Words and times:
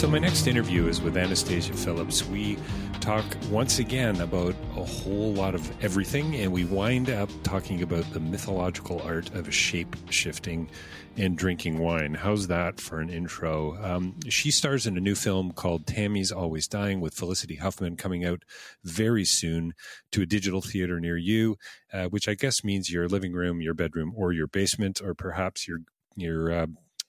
So, 0.00 0.08
my 0.08 0.18
next 0.18 0.46
interview 0.46 0.86
is 0.86 1.02
with 1.02 1.14
Anastasia 1.18 1.74
Phillips. 1.74 2.24
We 2.24 2.56
talk 3.00 3.22
once 3.50 3.80
again 3.80 4.22
about 4.22 4.54
a 4.74 4.82
whole 4.82 5.34
lot 5.34 5.54
of 5.54 5.84
everything, 5.84 6.36
and 6.36 6.50
we 6.50 6.64
wind 6.64 7.10
up 7.10 7.28
talking 7.42 7.82
about 7.82 8.10
the 8.14 8.18
mythological 8.18 9.02
art 9.02 9.34
of 9.34 9.52
shape 9.52 9.94
shifting 10.08 10.70
and 11.18 11.36
drinking 11.36 11.80
wine. 11.80 12.14
How's 12.14 12.46
that 12.46 12.80
for 12.80 13.00
an 13.00 13.10
intro? 13.10 13.76
Um, 13.84 14.14
she 14.26 14.50
stars 14.50 14.86
in 14.86 14.96
a 14.96 15.00
new 15.00 15.14
film 15.14 15.52
called 15.52 15.86
Tammy's 15.86 16.32
Always 16.32 16.66
Dying 16.66 17.02
with 17.02 17.12
Felicity 17.12 17.56
Huffman 17.56 17.96
coming 17.96 18.24
out 18.24 18.42
very 18.82 19.26
soon 19.26 19.74
to 20.12 20.22
a 20.22 20.26
digital 20.26 20.62
theater 20.62 20.98
near 20.98 21.18
you, 21.18 21.58
uh, 21.92 22.06
which 22.06 22.26
I 22.26 22.32
guess 22.32 22.64
means 22.64 22.90
your 22.90 23.06
living 23.06 23.34
room, 23.34 23.60
your 23.60 23.74
bedroom, 23.74 24.14
or 24.16 24.32
your 24.32 24.46
basement, 24.46 25.02
or 25.04 25.12
perhaps 25.12 25.68
your 25.68 25.80
your 26.16 26.50
uh, 26.50 26.66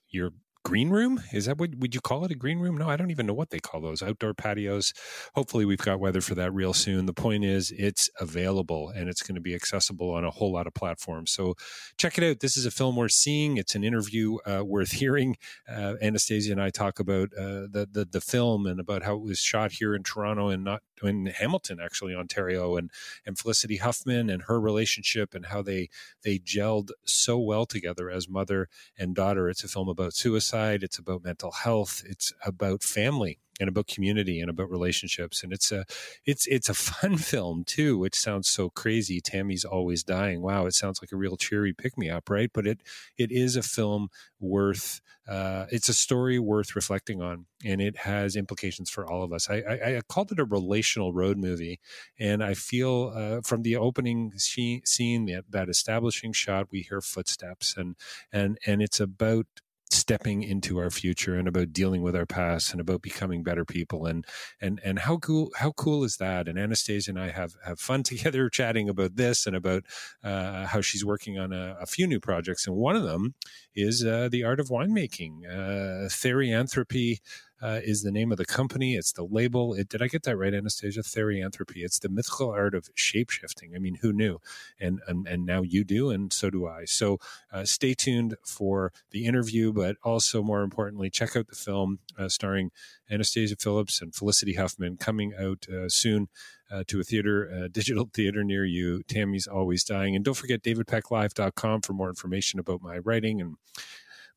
your 0.10 0.32
green 0.64 0.90
room? 0.90 1.22
Is 1.34 1.46
that 1.46 1.58
what 1.58 1.76
would 1.76 1.96
you 1.96 2.02
call 2.02 2.26
it 2.26 2.32
a 2.32 2.36
green 2.36 2.60
room? 2.60 2.78
No 2.78 2.90
i 2.90 2.96
don't 2.96 3.12
even 3.12 3.26
know 3.26 3.34
what 3.34 3.50
they 3.50 3.60
call 3.60 3.82
those. 3.82 4.02
Outdoor 4.02 4.34
patios. 4.34 4.94
Hopefully 5.36 5.66
we've 5.66 5.80
got 5.80 6.00
weather 6.00 6.22
for 6.22 6.36
that 6.36 6.54
real 6.54 6.74
soon. 6.74 7.06
The 7.06 7.14
point 7.14 7.44
is 7.44 7.72
it's 7.72 8.10
available 8.20 8.90
and 8.90 9.10
it's 9.10 9.22
going 9.22 9.36
to 9.36 9.42
be 9.42 9.56
accessible 9.56 10.12
on 10.12 10.24
a 10.24 10.32
whole 10.32 10.52
lot 10.52 10.68
of 10.68 10.74
platforms. 10.74 11.32
So 11.32 11.56
check 11.98 12.18
it 12.18 12.24
out. 12.24 12.40
This 12.40 12.58
is 12.58 12.66
a 12.66 12.72
film 12.72 12.96
worth 12.96 13.12
seeing. 13.12 13.58
It's 13.58 13.76
an 13.76 13.84
interview 13.84 14.38
uh, 14.46 14.64
worth 14.66 14.92
hearing. 14.92 15.38
Uh, 15.70 15.96
anastasia 16.02 16.52
and 16.52 16.62
i 16.62 16.70
talk 16.70 17.00
about 17.00 17.30
uh, 17.38 17.68
the, 17.72 17.88
the 17.92 18.08
the 18.12 18.22
film 18.22 18.66
and 18.66 18.80
about 18.80 19.04
how 19.04 19.16
it 19.16 19.22
was 19.22 19.40
shot 19.40 19.72
here 19.74 19.96
in 19.96 20.04
toronto 20.04 20.50
and 20.50 20.64
not 20.64 20.82
in 21.04 21.28
hamilton 21.28 21.80
actually 21.84 22.16
ontario 22.16 22.76
and 22.76 22.92
and 23.26 23.38
felicity 23.38 23.78
huffman 23.78 24.30
and 24.30 24.44
her 24.44 24.60
relationship 24.60 25.34
and 25.34 25.48
how 25.48 25.62
they 25.62 25.90
they 26.24 26.38
gelled 26.38 26.90
so 27.06 27.40
well 27.40 27.66
together 27.66 28.10
as 28.10 28.30
mother 28.30 28.68
and 28.98 29.16
daughter. 29.16 29.50
It's 29.50 29.64
a 29.64 29.68
film 29.68 29.90
about 29.90 30.14
suicide 30.14 30.51
it's 30.54 30.98
about 30.98 31.24
mental 31.24 31.52
health 31.52 32.04
it's 32.06 32.34
about 32.46 32.84
family 32.84 33.40
and 33.62 33.70
about 33.70 33.88
community 33.88 34.40
and 34.40 34.50
about 34.50 34.70
relationships 34.70 35.44
and 35.44 35.54
it's 35.54 35.72
a 35.72 35.86
it's 36.26 36.48
it's 36.48 36.68
a 36.68 36.74
fun 36.90 37.16
film 37.16 37.64
too 37.64 37.98
which 37.98 38.16
sounds 38.16 38.50
so 38.50 38.70
crazy 38.70 39.22
tammy's 39.22 39.64
always 39.64 40.04
dying. 40.04 40.42
Wow 40.42 40.66
it 40.66 40.74
sounds 40.74 41.02
like 41.02 41.12
a 41.12 41.16
real 41.16 41.38
cheery 41.38 41.72
pick 41.72 41.98
me 41.98 42.10
up 42.10 42.30
right? 42.30 42.50
But 42.52 42.66
it 42.66 42.82
it 43.18 43.32
is 43.32 43.56
a 43.56 43.62
film 43.62 44.10
worth 44.40 45.00
uh, 45.30 45.68
it's 45.72 45.88
a 45.88 45.94
story 45.94 46.40
worth 46.40 46.76
reflecting 46.76 47.22
on 47.22 47.46
and 47.64 47.80
it 47.80 47.96
has 47.96 48.36
implications 48.36 48.90
for 48.90 49.06
all 49.10 49.24
of 49.24 49.32
us. 49.32 49.50
I 49.50 49.62
i, 49.62 49.98
I 49.98 50.02
called 50.10 50.32
it 50.32 50.40
a 50.40 50.46
relational 50.46 51.14
road 51.14 51.38
movie 51.38 51.80
and 52.20 52.44
i 52.44 52.54
feel 52.54 53.14
uh, 53.16 53.42
from 53.42 53.62
the 53.62 53.76
opening 53.76 54.32
scene 54.38 55.26
that, 55.26 55.46
that 55.50 55.70
establishing 55.70 56.34
shot 56.34 56.68
we 56.72 56.82
hear 56.82 57.02
footsteps 57.02 57.76
and 57.78 57.96
and 58.34 58.58
and 58.66 58.82
it's 58.82 59.00
about 59.00 59.46
stepping 59.92 60.42
into 60.42 60.80
our 60.80 60.90
future 60.90 61.36
and 61.36 61.48
about 61.48 61.74
dealing 61.74 62.02
with 62.02 62.16
our 62.16 62.26
past 62.26 62.72
and 62.72 62.80
about 62.80 63.02
becoming 63.02 63.44
better 63.44 63.66
people. 63.66 64.06
And 64.06 64.26
and 64.60 64.80
and 64.84 65.00
how 65.00 65.18
cool 65.18 65.52
how 65.58 65.72
cool 65.72 66.04
is 66.04 66.18
that? 66.18 66.48
And 66.48 66.58
anastasia 66.58 67.12
and 67.12 67.20
i 67.20 67.30
have 67.30 67.54
have 67.66 67.80
fun 67.80 68.04
together 68.12 68.50
chatting 68.50 68.90
about 68.90 69.16
this 69.16 69.46
and 69.46 69.56
about 69.56 69.84
uh, 70.24 70.66
how 70.68 70.82
she's 70.82 71.06
working 71.06 71.38
on 71.38 71.54
a, 71.54 71.76
a, 71.82 71.86
few 71.86 72.08
new 72.08 72.20
projects. 72.20 72.68
And 72.68 72.76
one 72.76 72.96
of 72.96 73.04
them 73.04 73.36
is 73.76 74.06
uh, 74.06 74.30
the 74.32 74.44
art 74.44 74.60
of 74.60 74.70
winemaking 74.70 75.46
uh, 75.50 76.08
therianthropy 76.08 77.20
uh, 77.62 77.80
is 77.84 78.02
the 78.02 78.12
name 78.12 78.32
of 78.32 78.38
the 78.38 78.46
company. 78.46 78.96
It's 78.96 79.12
the 79.12 79.24
label. 79.24 79.74
It, 79.74 79.90
did 79.90 80.02
I 80.02 80.08
get 80.08 80.24
that 80.24 80.38
right, 80.38 80.54
Anastasia? 80.54 81.02
Therianthropy. 81.02 81.84
It's 81.84 82.00
the 82.00 82.10
mythical 82.10 82.50
art 82.50 82.74
of 82.74 82.90
shapeshifting. 82.96 83.76
I 83.76 83.80
mean, 83.80 84.00
who 84.02 84.12
knew? 84.12 84.40
And 84.80 85.00
and, 85.08 85.28
and 85.28 85.46
now 85.46 85.62
you 85.62 85.84
do, 85.84 86.10
and 86.10 86.34
so 86.34 86.50
do 86.50 86.68
I. 86.68 86.86
So 86.86 87.20
uh, 87.52 87.66
stay 87.66 87.94
tuned 87.94 88.36
for 88.46 88.92
the 89.12 89.26
interview, 89.26 89.72
but 89.72 89.98
also 90.04 90.42
more 90.42 90.62
importantly, 90.64 91.10
check 91.10 91.36
out 91.36 91.48
the 91.48 91.56
film 91.56 92.00
uh, 92.18 92.30
starring 92.30 92.72
Anastasia 93.10 93.56
Phillips 93.60 94.02
and 94.02 94.16
Felicity 94.16 94.54
Huffman 94.54 94.98
coming 94.98 95.34
out 95.40 95.68
uh, 95.70 95.90
soon. 95.90 96.28
Uh, 96.74 96.86
to 96.88 97.02
a 97.02 97.04
theater, 97.04 97.52
uh, 97.54 97.68
digital 97.70 98.10
theater 98.14 98.46
near 98.46 98.64
you. 98.64 99.04
Tammy's 99.04 99.46
Always 99.46 99.84
Dying. 99.84 100.16
And 100.16 100.24
don't 100.24 100.36
forget 100.36 100.64
davidpecklive.com 100.64 101.82
for 101.82 101.92
more 101.92 102.08
information 102.08 102.62
about 102.62 102.82
my 102.82 103.00
writing 103.00 103.42
and 103.42 103.58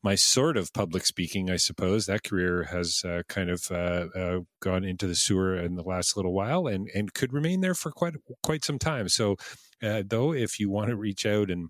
my 0.05 0.13
sort 0.13 0.55
of 0.55 0.71
public 0.71 1.03
speaking, 1.03 1.49
I 1.49 1.55
suppose. 1.55 2.05
That 2.05 2.23
career 2.23 2.65
has 2.65 3.01
uh, 3.03 3.23
kind 3.27 3.49
of 3.49 3.71
uh, 3.71 4.05
uh, 4.15 4.39
gone 4.59 4.83
into 4.83 5.07
the 5.07 5.15
sewer 5.15 5.57
in 5.57 5.73
the 5.73 5.83
last 5.83 6.15
little 6.15 6.31
while, 6.31 6.67
and 6.67 6.87
and 6.93 7.11
could 7.11 7.33
remain 7.33 7.61
there 7.61 7.73
for 7.73 7.91
quite 7.91 8.13
quite 8.43 8.63
some 8.63 8.77
time. 8.77 9.09
So, 9.09 9.35
uh, 9.81 10.03
though, 10.05 10.31
if 10.31 10.59
you 10.59 10.69
want 10.69 10.89
to 10.89 10.95
reach 10.95 11.25
out 11.25 11.49
and 11.49 11.69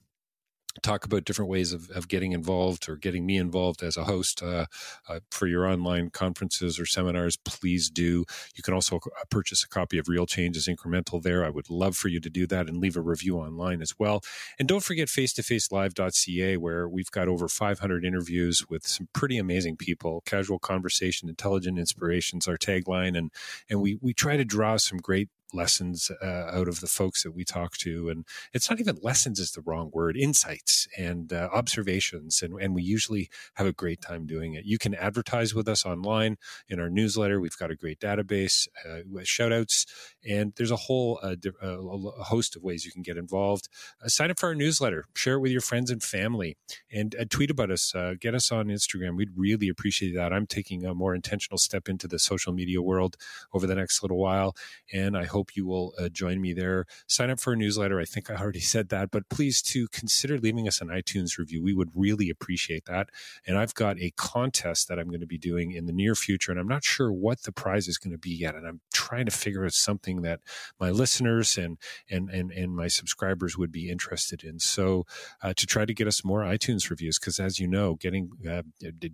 talk 0.81 1.05
about 1.05 1.25
different 1.25 1.49
ways 1.49 1.73
of, 1.73 1.89
of 1.91 2.07
getting 2.07 2.31
involved 2.31 2.89
or 2.89 2.95
getting 2.95 3.25
me 3.25 3.37
involved 3.37 3.83
as 3.83 3.97
a 3.97 4.03
host 4.03 4.43
uh, 4.43 4.65
uh, 5.07 5.19
for 5.31 5.47
your 5.47 5.67
online 5.67 6.09
conferences 6.09 6.79
or 6.79 6.85
seminars, 6.85 7.37
please 7.37 7.89
do. 7.89 8.25
You 8.55 8.63
can 8.63 8.73
also 8.73 8.97
uh, 8.97 9.23
purchase 9.29 9.63
a 9.63 9.69
copy 9.69 9.97
of 9.97 10.07
Real 10.07 10.25
Change 10.25 10.57
is 10.57 10.67
Incremental 10.67 11.21
there. 11.21 11.45
I 11.45 11.49
would 11.49 11.69
love 11.69 11.95
for 11.95 12.07
you 12.07 12.19
to 12.19 12.29
do 12.29 12.45
that 12.47 12.67
and 12.67 12.77
leave 12.77 12.97
a 12.97 13.01
review 13.01 13.37
online 13.37 13.81
as 13.81 13.93
well. 13.97 14.21
And 14.59 14.67
don't 14.67 14.83
forget 14.83 15.09
face 15.09 15.33
to 15.33 15.43
face 15.43 15.71
live.ca, 15.71 16.57
where 16.57 16.87
we've 16.87 17.11
got 17.11 17.27
over 17.27 17.47
500 17.47 18.05
interviews 18.05 18.65
with 18.69 18.85
some 18.85 19.07
pretty 19.13 19.37
amazing 19.37 19.77
people. 19.77 20.21
Casual 20.25 20.59
conversation, 20.59 21.29
intelligent 21.29 21.79
inspirations, 21.79 22.47
our 22.47 22.57
tagline. 22.57 23.17
And, 23.17 23.31
and 23.69 23.81
we, 23.81 23.97
we 24.01 24.13
try 24.13 24.37
to 24.37 24.45
draw 24.45 24.77
some 24.77 24.97
great 24.97 25.29
lessons 25.55 26.11
uh, 26.21 26.25
out 26.25 26.67
of 26.67 26.81
the 26.81 26.87
folks 26.87 27.23
that 27.23 27.31
we 27.31 27.43
talk 27.43 27.77
to. 27.77 28.09
And 28.09 28.25
it's 28.53 28.69
not 28.69 28.79
even 28.79 28.97
lessons 29.01 29.39
is 29.39 29.51
the 29.51 29.61
wrong 29.61 29.89
word, 29.93 30.17
insights 30.17 30.87
and 30.97 31.31
uh, 31.31 31.49
observations. 31.53 32.41
And, 32.41 32.61
and 32.61 32.75
we 32.75 32.83
usually 32.83 33.29
have 33.55 33.67
a 33.67 33.73
great 33.73 34.01
time 34.01 34.25
doing 34.25 34.53
it. 34.53 34.65
You 34.65 34.77
can 34.77 34.93
advertise 34.95 35.53
with 35.55 35.67
us 35.67 35.85
online 35.85 36.37
in 36.67 36.79
our 36.79 36.89
newsletter. 36.89 37.39
We've 37.39 37.57
got 37.57 37.71
a 37.71 37.75
great 37.75 37.99
database, 37.99 38.67
uh, 38.87 39.01
shout 39.23 39.51
outs, 39.51 39.85
and 40.27 40.53
there's 40.55 40.71
a 40.71 40.75
whole 40.75 41.19
uh, 41.21 41.35
uh, 41.63 41.67
a 41.67 42.23
host 42.23 42.55
of 42.55 42.63
ways 42.63 42.85
you 42.85 42.91
can 42.91 43.01
get 43.01 43.17
involved. 43.17 43.67
Uh, 44.03 44.07
sign 44.07 44.31
up 44.31 44.39
for 44.39 44.47
our 44.47 44.55
newsletter, 44.55 45.05
share 45.15 45.35
it 45.35 45.39
with 45.39 45.51
your 45.51 45.61
friends 45.61 45.89
and 45.89 46.03
family, 46.03 46.57
and 46.91 47.15
tweet 47.29 47.51
about 47.51 47.71
us. 47.71 47.93
get 48.19 48.35
us 48.35 48.51
on 48.51 48.67
Instagram. 48.67 49.15
We'd 49.15 49.31
really 49.35 49.69
appreciate 49.69 50.15
that. 50.15 50.33
I'm 50.33 50.47
taking 50.47 50.85
a 50.85 50.93
more 50.93 51.15
intentional 51.15 51.57
step 51.57 51.87
into 51.89 52.07
the 52.07 52.19
social 52.19 52.53
media 52.53 52.81
world 52.81 53.17
over 53.53 53.67
the 53.67 53.75
next 53.75 54.01
little 54.01 54.17
while, 54.17 54.55
and 54.91 55.17
I 55.17 55.25
hope 55.25 55.44
you 55.55 55.65
will 55.65 55.93
join 56.11 56.41
me 56.41 56.53
there. 56.53 56.85
Sign 57.07 57.29
up 57.29 57.39
for 57.39 57.53
a 57.53 57.55
newsletter. 57.55 57.99
I 57.99 58.05
think 58.05 58.29
I 58.29 58.35
already 58.35 58.59
said 58.75 58.89
that, 58.89 59.11
but 59.11 59.29
please 59.29 59.61
to 59.63 59.87
consider 59.89 60.37
leaving 60.37 60.67
us 60.67 60.81
an 60.81 60.87
iTunes 60.87 61.37
review. 61.37 61.61
We 61.61 61.73
would 61.73 61.91
really 61.93 62.29
appreciate 62.29 62.85
that. 62.85 63.09
And 63.45 63.57
I've 63.57 63.73
got 63.73 63.99
a 63.99 64.11
contest 64.15 64.87
that 64.87 64.99
I'm 64.99 65.07
going 65.07 65.19
to 65.19 65.27
be 65.27 65.37
doing 65.37 65.71
in 65.71 65.85
the 65.85 65.93
near 65.93 66.15
future, 66.15 66.51
and 66.51 66.59
I'm 66.59 66.67
not 66.67 66.83
sure 66.83 67.11
what 67.11 67.43
the 67.43 67.51
prize 67.51 67.87
is 67.87 67.97
going 67.97 68.11
to 68.11 68.17
be 68.17 68.31
yet. 68.31 68.55
And 68.55 68.67
I'm 68.67 68.81
trying 68.93 69.25
to 69.25 69.31
figure 69.31 69.65
out 69.65 69.73
something 69.73 70.21
that 70.21 70.41
my 70.79 70.89
listeners 70.89 71.57
and 71.57 71.77
and 72.09 72.29
and, 72.29 72.51
and 72.51 72.75
my 72.75 72.87
subscribers 72.87 73.57
would 73.57 73.71
be 73.71 73.89
interested 73.89 74.43
in. 74.43 74.59
So 74.59 75.05
uh, 75.41 75.53
to 75.55 75.65
try 75.65 75.85
to 75.85 75.93
get 75.93 76.07
us 76.07 76.23
more 76.23 76.41
iTunes 76.41 76.89
reviews, 76.89 77.19
because 77.19 77.39
as 77.39 77.59
you 77.59 77.67
know, 77.67 77.95
getting 77.95 78.31
uh, 78.49 78.63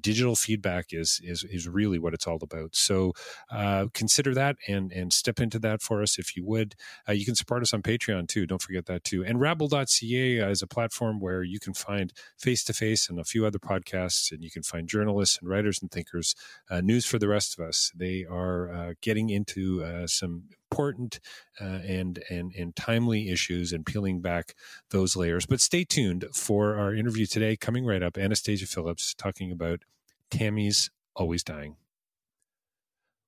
digital 0.02 0.36
feedback 0.36 0.88
is 0.92 1.20
is 1.24 1.44
is 1.44 1.68
really 1.68 2.00
what 2.00 2.14
it's 2.14 2.28
all 2.28 2.40
about. 2.42 2.76
So 2.76 3.14
uh, 3.50 3.88
consider 3.94 4.34
that 4.36 4.58
and 4.68 4.92
and 4.92 5.14
step 5.14 5.40
into 5.40 5.60
that 5.60 5.82
for 5.82 6.02
us 6.02 6.11
if 6.20 6.36
you 6.36 6.46
would. 6.46 6.76
Uh, 7.08 7.14
you 7.14 7.26
can 7.26 7.36
support 7.36 7.62
us 7.62 7.74
on 7.74 7.82
Patreon 7.82 8.28
too. 8.28 8.46
Don't 8.46 8.62
forget 8.62 8.86
that 8.86 9.04
too. 9.04 9.24
And 9.24 9.40
Rabble.ca 9.40 10.38
is 10.40 10.62
a 10.62 10.68
platform 10.68 11.20
where 11.20 11.44
you 11.44 11.60
can 11.60 11.74
find 11.74 12.14
face 12.38 12.64
to 12.66 12.74
face 12.74 13.10
and 13.10 13.20
a 13.20 13.24
few 13.24 13.46
other 13.46 13.60
podcasts, 13.60 14.32
and 14.32 14.44
you 14.44 14.52
can 14.52 14.64
find 14.64 14.88
journalists 14.88 15.38
and 15.40 15.50
writers 15.50 15.82
and 15.82 15.92
thinkers, 15.92 16.36
uh, 16.70 16.82
news 16.82 17.06
for 17.06 17.20
the 17.20 17.28
rest 17.28 17.58
of 17.58 17.66
us. 17.66 17.92
They 17.96 18.26
are 18.30 18.72
uh, 18.72 18.94
getting 19.02 19.30
into 19.30 19.84
uh, 19.84 20.08
some 20.08 20.44
important 20.72 21.20
uh, 21.60 21.80
and 21.86 22.24
and 22.30 22.54
and 22.58 22.76
timely 22.76 23.30
issues 23.30 23.74
and 23.74 23.86
peeling 23.86 24.22
back 24.22 24.56
those 24.90 25.16
layers. 25.16 25.46
But 25.46 25.60
stay 25.60 25.84
tuned 25.84 26.26
for 26.34 26.76
our 26.78 26.94
interview 26.96 27.26
today. 27.26 27.56
Coming 27.58 27.86
right 27.86 28.02
up, 28.02 28.18
Anastasia 28.18 28.68
Phillips 28.68 29.14
talking 29.14 29.52
about 29.52 29.82
Tammy's 30.30 30.90
always 31.16 31.44
dying. 31.44 31.76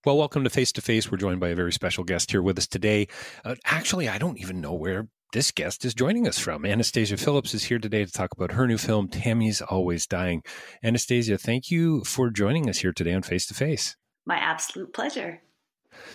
Well, 0.06 0.18
welcome 0.18 0.44
to 0.44 0.50
Face 0.50 0.74
to 0.74 0.82
Face. 0.82 1.10
We're 1.10 1.18
joined 1.18 1.40
by 1.40 1.48
a 1.48 1.56
very 1.56 1.72
special 1.72 2.04
guest 2.04 2.30
here 2.30 2.42
with 2.42 2.58
us 2.58 2.68
today. 2.68 3.08
Uh, 3.46 3.56
actually, 3.64 4.10
I 4.10 4.18
don't 4.18 4.38
even 4.38 4.60
know 4.60 4.74
where 4.74 5.08
this 5.32 5.50
guest 5.50 5.86
is 5.86 5.94
joining 5.94 6.28
us 6.28 6.38
from. 6.38 6.66
Anastasia 6.66 7.16
Phillips 7.16 7.54
is 7.54 7.64
here 7.64 7.80
today 7.80 8.04
to 8.04 8.12
talk 8.12 8.34
about 8.34 8.52
her 8.52 8.68
new 8.68 8.78
film, 8.78 9.08
Tammy's 9.08 9.62
Always 9.62 10.06
Dying. 10.06 10.44
Anastasia, 10.84 11.38
thank 11.38 11.72
you 11.72 12.04
for 12.04 12.30
joining 12.30 12.68
us 12.70 12.80
here 12.80 12.92
today 12.92 13.14
on 13.14 13.22
Face 13.22 13.46
to 13.46 13.54
Face. 13.54 13.96
My 14.26 14.36
absolute 14.36 14.94
pleasure. 14.94 15.42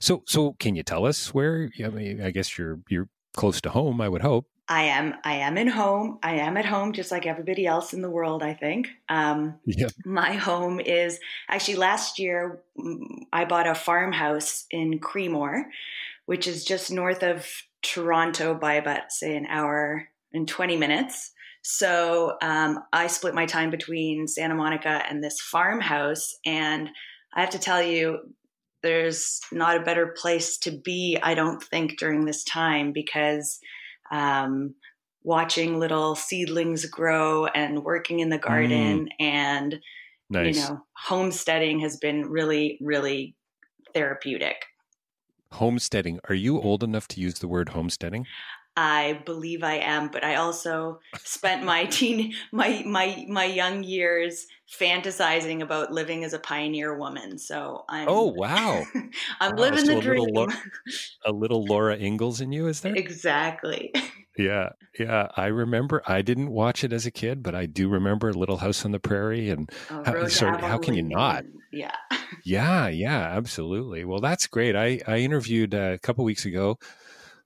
So, 0.01 0.23
so 0.27 0.53
can 0.59 0.77
you 0.77 0.83
tell 0.83 1.07
us 1.07 1.33
where? 1.33 1.71
I 1.83 1.89
mean, 1.89 2.21
I 2.21 2.31
guess 2.31 2.59
you're 2.59 2.81
you're 2.91 3.09
close 3.33 3.59
to 3.63 3.71
home. 3.71 4.03
I 4.03 4.11
would 4.11 4.21
hope. 4.21 4.49
I 4.69 4.85
am. 4.85 5.15
I 5.25 5.37
am 5.37 5.57
in 5.57 5.69
home. 5.69 6.19
I 6.23 6.35
am 6.35 6.57
at 6.57 6.67
home, 6.67 6.93
just 6.93 7.11
like 7.11 7.25
everybody 7.25 7.67
else 7.67 7.95
in 7.95 8.03
the 8.03 8.11
world. 8.11 8.43
I 8.43 8.55
think. 8.55 8.89
Um, 9.09 9.59
yeah. 9.65 9.89
My 10.05 10.35
home 10.35 10.79
is 10.79 11.19
actually 11.49 11.77
last 11.77 12.19
year. 12.19 12.63
I 13.33 13.45
bought 13.47 13.67
a 13.67 13.75
farmhouse 13.75 14.67
in 14.71 15.01
Creemore, 15.01 15.65
which 16.27 16.47
is 16.47 16.65
just 16.65 16.93
north 16.93 17.23
of 17.23 17.47
Toronto 17.83 18.55
by 18.55 18.75
about 18.75 19.11
say 19.11 19.37
an 19.37 19.47
hour 19.47 20.09
and 20.33 20.47
twenty 20.47 20.77
minutes. 20.77 21.33
So 21.63 22.37
um, 22.41 22.79
I 22.93 23.09
split 23.09 23.35
my 23.35 23.47
time 23.47 23.71
between 23.71 24.29
Santa 24.29 24.55
Monica 24.55 25.03
and 25.09 25.23
this 25.25 25.41
farmhouse, 25.41 26.37
and 26.47 26.89
I 27.35 27.41
have 27.41 27.51
to 27.51 27.59
tell 27.59 27.83
you, 27.83 28.19
there's 28.83 29.41
not 29.51 29.77
a 29.77 29.85
better 29.85 30.15
place 30.17 30.57
to 30.59 30.71
be, 30.71 31.19
I 31.23 31.35
don't 31.35 31.63
think, 31.63 31.99
during 31.99 32.25
this 32.25 32.45
time 32.45 32.93
because 32.93 33.59
um, 34.11 34.75
watching 35.23 35.79
little 35.79 36.15
seedlings 36.15 36.87
grow 36.87 37.47
and 37.47 37.85
working 37.85 38.21
in 38.21 38.29
the 38.29 38.39
garden 38.39 39.07
mm. 39.07 39.25
and 39.25 39.81
nice. 40.31 40.57
you 40.57 40.63
know 40.63 40.81
homesteading 40.97 41.81
has 41.81 41.97
been 41.97 42.29
really 42.31 42.79
really 42.81 43.35
therapeutic 43.95 44.65
homesteading 45.53 46.21
are 46.29 46.35
you 46.35 46.61
old 46.61 46.83
enough 46.83 47.09
to 47.09 47.21
use 47.21 47.39
the 47.41 47.49
word 47.49 47.71
homesteading 47.71 48.27
I 48.79 49.15
believe 49.27 49.65
I 49.65 49.75
am, 49.75 50.09
but 50.09 50.23
I 50.23 50.37
also 50.37 51.01
spent 51.25 51.65
my 51.65 51.85
teen 51.91 52.33
my 52.53 52.85
my 52.87 53.27
my 53.29 53.45
young 53.45 53.83
years 53.83 54.47
fantasizing 54.71 55.63
about 55.63 55.91
living 55.91 56.23
as 56.23 56.33
a 56.33 56.39
pioneer 56.39 56.97
woman. 56.97 57.39
So 57.39 57.85
I'm 57.89 58.09
Oh 58.09 58.29
wow. 58.29 58.85
I'm 59.41 59.57
wow. 59.57 59.63
living 59.63 59.85
so 59.85 59.97
the 59.97 60.01
dream. 60.01 60.33
Little, 60.33 60.55
a 61.27 61.33
little 61.33 61.67
Laura 61.67 61.97
Ingalls 61.97 62.41
in 62.41 62.53
you, 62.53 62.69
is 62.69 62.81
there? 62.83 62.95
Exactly. 62.95 63.93
Yeah, 64.37 64.69
yeah. 64.97 65.27
I 65.37 65.47
remember. 65.47 66.01
I 66.07 66.23
didn't 66.23 66.51
watch 66.53 66.85
it 66.85 66.93
as 66.93 67.05
a 67.05 67.11
kid, 67.11 67.43
but 67.43 67.57
I 67.57 67.67
do 67.67 67.89
remember 67.89 68.33
Little 68.33 68.59
House 68.59 68.85
on 68.85 68.93
the 68.93 69.01
Prairie. 69.01 69.51
And 69.51 69.69
oh, 69.91 70.05
how, 70.05 70.29
sorry, 70.29 70.63
how 70.63 70.79
can 70.79 70.95
you 70.95 71.03
not? 71.03 71.45
Yeah, 71.73 71.97
yeah, 72.45 72.87
yeah. 72.87 73.19
Absolutely. 73.37 74.05
Well, 74.05 74.21
that's 74.21 74.47
great. 74.47 74.77
I 74.77 75.01
I 75.09 75.19
interviewed 75.19 75.75
uh, 75.75 75.95
a 75.95 75.99
couple 75.99 76.25
weeks 76.25 76.45
ago 76.45 76.79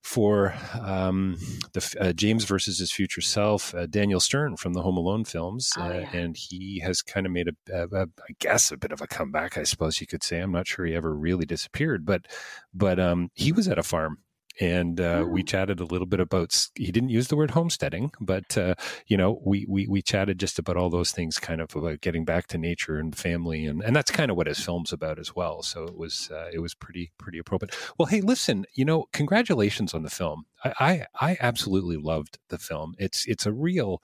for 0.02 0.54
um, 0.80 1.38
the 1.72 1.96
uh, 2.00 2.12
James 2.12 2.44
versus 2.44 2.78
his 2.78 2.90
future 2.92 3.20
self, 3.20 3.74
uh, 3.74 3.86
Daniel 3.86 4.20
Stern 4.20 4.56
from 4.56 4.72
the 4.72 4.82
Home 4.82 4.96
Alone 4.96 5.24
films, 5.24 5.70
oh, 5.78 5.82
uh, 5.82 5.88
yeah. 5.90 6.16
and 6.16 6.36
he 6.36 6.80
has 6.80 7.02
kind 7.02 7.24
of 7.24 7.32
made 7.32 7.48
a, 7.48 7.72
a, 7.72 8.02
a, 8.02 8.02
I 8.02 8.34
guess, 8.40 8.72
a 8.72 8.76
bit 8.76 8.92
of 8.92 9.00
a 9.00 9.06
comeback. 9.06 9.56
I 9.56 9.62
suppose 9.62 10.00
you 10.00 10.06
could 10.06 10.22
say. 10.22 10.40
I'm 10.40 10.52
not 10.52 10.66
sure 10.66 10.84
he 10.84 10.94
ever 10.94 11.14
really 11.14 11.46
disappeared, 11.46 12.04
but 12.04 12.26
but 12.74 12.98
um, 12.98 13.30
he 13.34 13.52
was 13.52 13.68
at 13.68 13.78
a 13.78 13.82
farm 13.82 14.18
and 14.60 15.00
uh, 15.00 15.24
we 15.28 15.42
mm. 15.42 15.48
chatted 15.48 15.80
a 15.80 15.84
little 15.84 16.06
bit 16.06 16.20
about. 16.20 16.68
He 16.74 16.92
didn't 16.92 17.08
use 17.08 17.28
the 17.28 17.36
word 17.36 17.52
homesteading, 17.52 18.12
but 18.20 18.56
uh, 18.56 18.74
you 19.06 19.16
know, 19.16 19.40
we, 19.44 19.66
we 19.68 19.86
we 19.86 20.02
chatted 20.02 20.38
just 20.38 20.58
about 20.58 20.76
all 20.76 20.90
those 20.90 21.12
things, 21.12 21.38
kind 21.38 21.60
of 21.60 21.74
about 21.74 22.00
getting 22.00 22.24
back 22.24 22.46
to 22.48 22.58
nature 22.58 22.98
and 22.98 23.16
family, 23.16 23.66
and 23.66 23.82
and 23.82 23.94
that's 23.96 24.10
kind 24.10 24.30
of 24.30 24.36
what 24.36 24.46
his 24.46 24.60
film's 24.60 24.92
about 24.92 25.18
as 25.18 25.34
well. 25.34 25.62
So 25.62 25.84
it 25.84 25.96
was 25.96 26.30
uh, 26.32 26.48
it 26.52 26.60
was 26.60 26.74
pretty 26.74 27.12
pretty 27.18 27.38
appropriate. 27.38 27.76
Well, 27.98 28.06
hey, 28.06 28.20
listen, 28.20 28.66
you 28.74 28.84
know, 28.84 29.06
congratulations 29.12 29.94
on 29.94 30.02
the 30.02 30.10
film. 30.10 30.44
I, 30.64 31.06
I 31.20 31.28
I 31.32 31.36
absolutely 31.40 31.96
loved 31.96 32.38
the 32.48 32.58
film. 32.58 32.94
It's 32.98 33.26
it's 33.26 33.46
a 33.46 33.52
real 33.52 34.02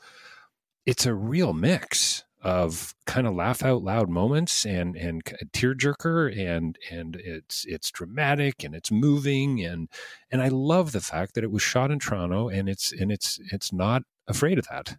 it's 0.86 1.04
a 1.04 1.14
real 1.14 1.52
mix 1.52 2.24
of 2.43 2.94
kind 3.05 3.26
of 3.26 3.35
laugh 3.35 3.64
out 3.64 3.82
loud 3.82 4.08
moments 4.08 4.64
and 4.64 4.94
and 4.96 5.25
tearjerker 5.52 6.37
and 6.38 6.79
and 6.90 7.17
it's 7.17 7.64
it's 7.67 7.90
dramatic 7.90 8.62
and 8.62 8.75
it's 8.75 8.93
moving 8.93 9.64
and 9.64 9.88
and 10.31 10.40
I 10.40 10.49
love 10.49 10.93
the 10.93 11.00
fact 11.00 11.35
that 11.35 11.43
it 11.43 11.50
was 11.50 11.62
shot 11.62 11.90
in 11.90 11.99
Toronto 11.99 12.49
and 12.49 12.69
it's 12.69 12.93
and 12.93 13.11
it's 13.11 13.40
it's 13.50 13.73
not 13.73 14.02
afraid 14.29 14.58
of 14.58 14.69
that. 14.69 14.96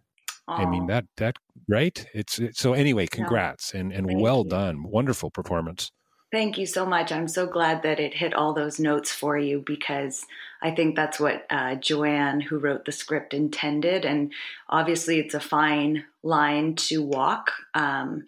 Aww. 0.48 0.66
I 0.66 0.70
mean 0.70 0.86
that 0.88 1.06
that 1.16 1.36
right? 1.68 2.06
It's, 2.12 2.38
it's 2.38 2.60
so 2.60 2.74
anyway. 2.74 3.06
Congrats 3.06 3.72
and 3.72 3.92
and 3.92 4.06
Thank 4.06 4.20
well 4.20 4.42
you. 4.44 4.50
done. 4.50 4.82
Wonderful 4.82 5.30
performance. 5.30 5.92
Thank 6.32 6.58
you 6.58 6.66
so 6.66 6.86
much. 6.86 7.10
I'm 7.10 7.26
so 7.26 7.46
glad 7.46 7.82
that 7.82 7.98
it 7.98 8.14
hit 8.14 8.34
all 8.34 8.54
those 8.54 8.78
notes 8.78 9.10
for 9.10 9.36
you 9.36 9.62
because 9.66 10.24
I 10.62 10.72
think 10.72 10.96
that's 10.96 11.18
what 11.18 11.46
uh, 11.50 11.76
Joanne, 11.76 12.40
who 12.40 12.58
wrote 12.58 12.84
the 12.84 12.92
script, 12.92 13.34
intended. 13.34 14.04
And 14.04 14.32
obviously, 14.68 15.18
it's 15.18 15.34
a 15.34 15.40
fine 15.40 16.04
line 16.22 16.74
to 16.76 17.02
walk 17.02 17.52
um, 17.74 18.24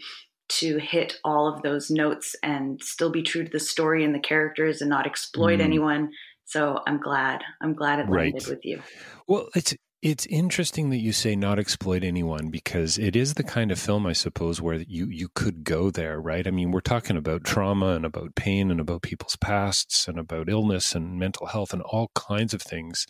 to 0.48 0.78
hit 0.78 1.18
all 1.24 1.46
of 1.46 1.62
those 1.62 1.90
notes 1.90 2.36
and 2.42 2.82
still 2.82 3.10
be 3.10 3.22
true 3.22 3.44
to 3.44 3.50
the 3.50 3.60
story 3.60 4.04
and 4.04 4.14
the 4.14 4.20
characters 4.20 4.80
and 4.80 4.90
not 4.90 5.06
exploit 5.06 5.58
mm. 5.58 5.64
anyone. 5.64 6.12
So 6.44 6.80
I'm 6.86 7.00
glad. 7.00 7.42
I'm 7.62 7.74
glad 7.74 7.98
it 7.98 8.10
landed 8.10 8.42
right. 8.42 8.48
with 8.48 8.64
you. 8.64 8.82
Well, 9.26 9.48
it's 9.54 9.74
it's 10.02 10.26
interesting 10.26 10.90
that 10.90 10.98
you 10.98 11.12
say 11.12 11.36
not 11.36 11.60
exploit 11.60 12.02
anyone 12.02 12.48
because 12.48 12.98
it 12.98 13.14
is 13.14 13.34
the 13.34 13.44
kind 13.44 13.70
of 13.70 13.78
film, 13.78 14.04
I 14.04 14.12
suppose, 14.12 14.60
where 14.60 14.74
you, 14.74 15.06
you 15.06 15.28
could 15.32 15.62
go 15.62 15.90
there, 15.90 16.20
right? 16.20 16.44
I 16.44 16.50
mean, 16.50 16.72
we're 16.72 16.80
talking 16.80 17.16
about 17.16 17.44
trauma 17.44 17.94
and 17.94 18.04
about 18.04 18.34
pain 18.34 18.72
and 18.72 18.80
about 18.80 19.02
people's 19.02 19.36
pasts 19.36 20.08
and 20.08 20.18
about 20.18 20.48
illness 20.48 20.96
and 20.96 21.20
mental 21.20 21.46
health 21.46 21.72
and 21.72 21.82
all 21.82 22.10
kinds 22.16 22.52
of 22.52 22.62
things, 22.62 23.06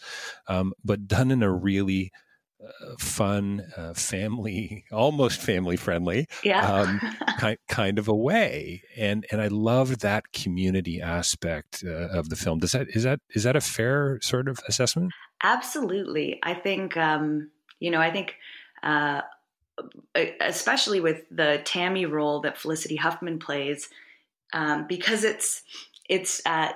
um, 0.49 0.75
but 0.85 1.09
done 1.09 1.31
in 1.31 1.43
a 1.43 1.51
really 1.51 2.13
uh, 2.63 2.97
fun, 2.99 3.67
uh, 3.77 3.95
family, 3.95 4.85
almost 4.93 5.41
family 5.41 5.77
friendly, 5.77 6.27
yeah. 6.45 6.67
um, 6.67 7.01
kind 7.39 7.59
kind 7.69 7.99
of 7.99 8.09
a 8.09 8.15
way. 8.15 8.83
And 8.97 9.27
and 9.31 9.41
I 9.41 9.49
love 9.49 10.01
that 10.01 10.33
community 10.33 11.01
aspect 11.01 11.83
uh, 11.87 12.09
of 12.09 12.29
the 12.29 12.37
film. 12.37 12.59
Does 12.61 12.73
that 12.73 12.89
is 12.91 13.03
that 13.03 13.21
is 13.31 13.43
that 13.45 13.57
a 13.57 13.61
fair 13.61 14.19
sort 14.23 14.49
of 14.49 14.59
assessment? 14.69 15.13
Absolutely. 15.43 16.39
I 16.43 16.55
think, 16.55 16.97
um, 16.97 17.51
you 17.81 17.91
know, 17.91 18.01
I 18.01 18.11
think, 18.11 18.37
uh, 18.83 19.23
especially 20.41 21.01
with 21.01 21.25
the 21.31 21.61
Tammy 21.65 22.07
role 22.07 22.41
that 22.43 22.59
Felicity 22.59 22.97
Huffman 22.97 23.39
plays, 23.39 23.89
um, 24.53 24.87
because 24.87 25.25
it's, 25.25 25.63
it's, 26.09 26.41
uh, 26.47 26.69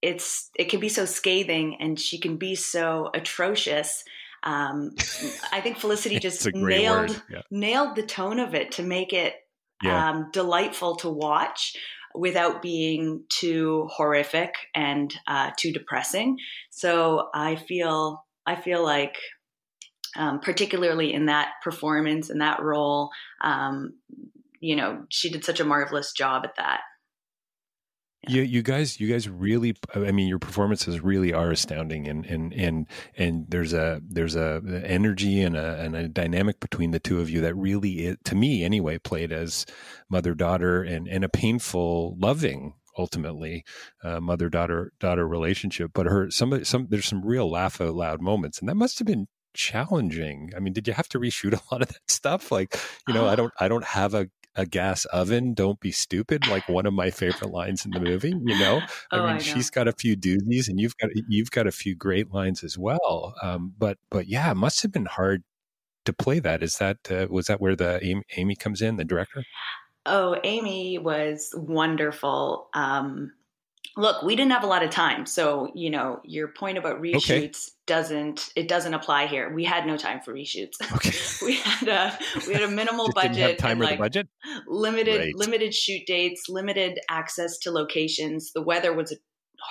it's 0.00 0.50
it 0.54 0.68
can 0.68 0.80
be 0.80 0.90
so 0.90 1.06
scathing 1.06 1.78
and 1.80 1.98
she 1.98 2.18
can 2.18 2.36
be 2.36 2.54
so 2.54 3.10
atrocious 3.14 4.04
um, 4.44 4.94
I 5.52 5.60
think 5.60 5.78
Felicity 5.78 6.18
just 6.20 6.46
nailed 6.54 7.22
yeah. 7.30 7.42
nailed 7.50 7.96
the 7.96 8.02
tone 8.02 8.38
of 8.38 8.54
it 8.54 8.72
to 8.72 8.82
make 8.82 9.12
it 9.12 9.34
yeah. 9.82 10.10
um, 10.10 10.30
delightful 10.32 10.96
to 10.96 11.08
watch 11.08 11.74
without 12.14 12.62
being 12.62 13.24
too 13.28 13.88
horrific 13.90 14.54
and 14.74 15.12
uh, 15.26 15.50
too 15.58 15.72
depressing. 15.72 16.36
So 16.70 17.28
I 17.34 17.56
feel 17.56 18.24
I 18.46 18.56
feel 18.56 18.82
like, 18.82 19.16
um, 20.16 20.40
particularly 20.40 21.12
in 21.12 21.26
that 21.26 21.52
performance 21.62 22.30
and 22.30 22.40
that 22.40 22.62
role, 22.62 23.10
um, 23.40 23.94
you 24.60 24.76
know, 24.76 25.04
she 25.10 25.30
did 25.30 25.44
such 25.44 25.60
a 25.60 25.64
marvelous 25.64 26.12
job 26.12 26.44
at 26.44 26.56
that. 26.56 26.80
You, 28.26 28.42
you 28.42 28.62
guys, 28.62 29.00
you 29.00 29.10
guys 29.12 29.28
really, 29.28 29.76
I 29.94 30.10
mean, 30.12 30.28
your 30.28 30.38
performances 30.38 31.00
really 31.00 31.32
are 31.32 31.50
astounding, 31.50 32.08
and 32.08 32.24
and 32.24 32.52
and 32.52 32.86
and 33.16 33.46
there's 33.48 33.72
a 33.72 34.00
there's 34.08 34.36
a 34.36 34.62
energy 34.84 35.42
and 35.42 35.56
a 35.56 35.80
and 35.80 35.94
a 35.94 36.08
dynamic 36.08 36.60
between 36.60 36.90
the 36.90 37.00
two 37.00 37.20
of 37.20 37.28
you 37.28 37.40
that 37.42 37.54
really, 37.54 38.16
to 38.24 38.34
me 38.34 38.64
anyway, 38.64 38.98
played 38.98 39.32
as 39.32 39.66
mother 40.08 40.34
daughter 40.34 40.82
and 40.82 41.06
and 41.08 41.24
a 41.24 41.28
painful, 41.28 42.16
loving 42.18 42.74
ultimately 42.96 43.64
uh, 44.02 44.20
mother 44.20 44.48
daughter 44.48 44.92
daughter 45.00 45.26
relationship. 45.26 45.90
But 45.94 46.06
her 46.06 46.30
some 46.30 46.64
some 46.64 46.86
there's 46.90 47.06
some 47.06 47.24
real 47.24 47.50
laugh 47.50 47.80
out 47.80 47.94
loud 47.94 48.20
moments, 48.20 48.58
and 48.58 48.68
that 48.68 48.76
must 48.76 48.98
have 48.98 49.06
been 49.06 49.26
challenging. 49.54 50.50
I 50.56 50.60
mean, 50.60 50.72
did 50.72 50.86
you 50.86 50.94
have 50.94 51.08
to 51.10 51.18
reshoot 51.20 51.52
a 51.52 51.74
lot 51.74 51.82
of 51.82 51.88
that 51.88 52.10
stuff? 52.10 52.50
Like, 52.50 52.78
you 53.06 53.14
know, 53.14 53.26
I 53.26 53.36
don't 53.36 53.52
I 53.58 53.68
don't 53.68 53.84
have 53.84 54.14
a 54.14 54.28
a 54.56 54.66
gas 54.66 55.04
oven. 55.06 55.54
Don't 55.54 55.80
be 55.80 55.92
stupid. 55.92 56.46
Like 56.48 56.68
one 56.68 56.86
of 56.86 56.94
my 56.94 57.10
favorite 57.10 57.50
lines 57.50 57.84
in 57.84 57.90
the 57.90 58.00
movie. 58.00 58.34
You 58.44 58.58
know, 58.58 58.80
I 59.10 59.16
oh, 59.16 59.18
mean, 59.18 59.26
I 59.26 59.32
know. 59.34 59.38
she's 59.38 59.70
got 59.70 59.88
a 59.88 59.92
few 59.92 60.16
doozies, 60.16 60.68
and 60.68 60.80
you've 60.80 60.96
got 60.96 61.10
you've 61.28 61.50
got 61.50 61.66
a 61.66 61.72
few 61.72 61.94
great 61.94 62.32
lines 62.32 62.62
as 62.64 62.78
well. 62.78 63.34
Um, 63.42 63.74
but 63.78 63.98
but 64.10 64.28
yeah, 64.28 64.50
it 64.50 64.56
must 64.56 64.82
have 64.82 64.92
been 64.92 65.06
hard 65.06 65.42
to 66.04 66.12
play 66.12 66.38
that. 66.40 66.62
Is 66.62 66.78
that 66.78 66.98
uh, 67.10 67.26
was 67.30 67.46
that 67.46 67.60
where 67.60 67.76
the 67.76 68.04
Amy, 68.04 68.22
Amy, 68.36 68.56
comes 68.56 68.82
in, 68.82 68.96
the 68.96 69.04
director? 69.04 69.44
Oh, 70.06 70.36
Amy 70.44 70.98
was 70.98 71.50
wonderful. 71.56 72.68
Um, 72.74 73.32
look, 73.96 74.22
we 74.22 74.36
didn't 74.36 74.52
have 74.52 74.64
a 74.64 74.66
lot 74.66 74.82
of 74.82 74.90
time, 74.90 75.26
so 75.26 75.70
you 75.74 75.90
know 75.90 76.20
your 76.24 76.48
point 76.48 76.78
about 76.78 77.00
reshoots 77.00 77.68
okay. 77.68 77.72
doesn't 77.86 78.50
it 78.56 78.68
doesn't 78.68 78.94
apply 78.94 79.26
here. 79.26 79.52
We 79.52 79.64
had 79.64 79.86
no 79.86 79.96
time 79.96 80.20
for 80.20 80.32
reshoots. 80.32 80.74
Okay. 80.94 81.12
we 81.44 81.56
had 81.56 81.88
a 81.88 82.18
we 82.46 82.54
had 82.54 82.62
a 82.62 82.68
minimal 82.68 83.10
budget. 83.12 83.58
Time 83.58 83.80
or 83.80 83.84
like 83.84 83.98
the 83.98 84.02
budget. 84.02 84.28
Limited 84.66 85.18
right. 85.18 85.34
limited 85.34 85.74
shoot 85.74 86.06
dates, 86.06 86.48
limited 86.48 86.98
access 87.08 87.58
to 87.58 87.70
locations. 87.70 88.52
The 88.52 88.62
weather 88.62 88.92
was 88.92 89.16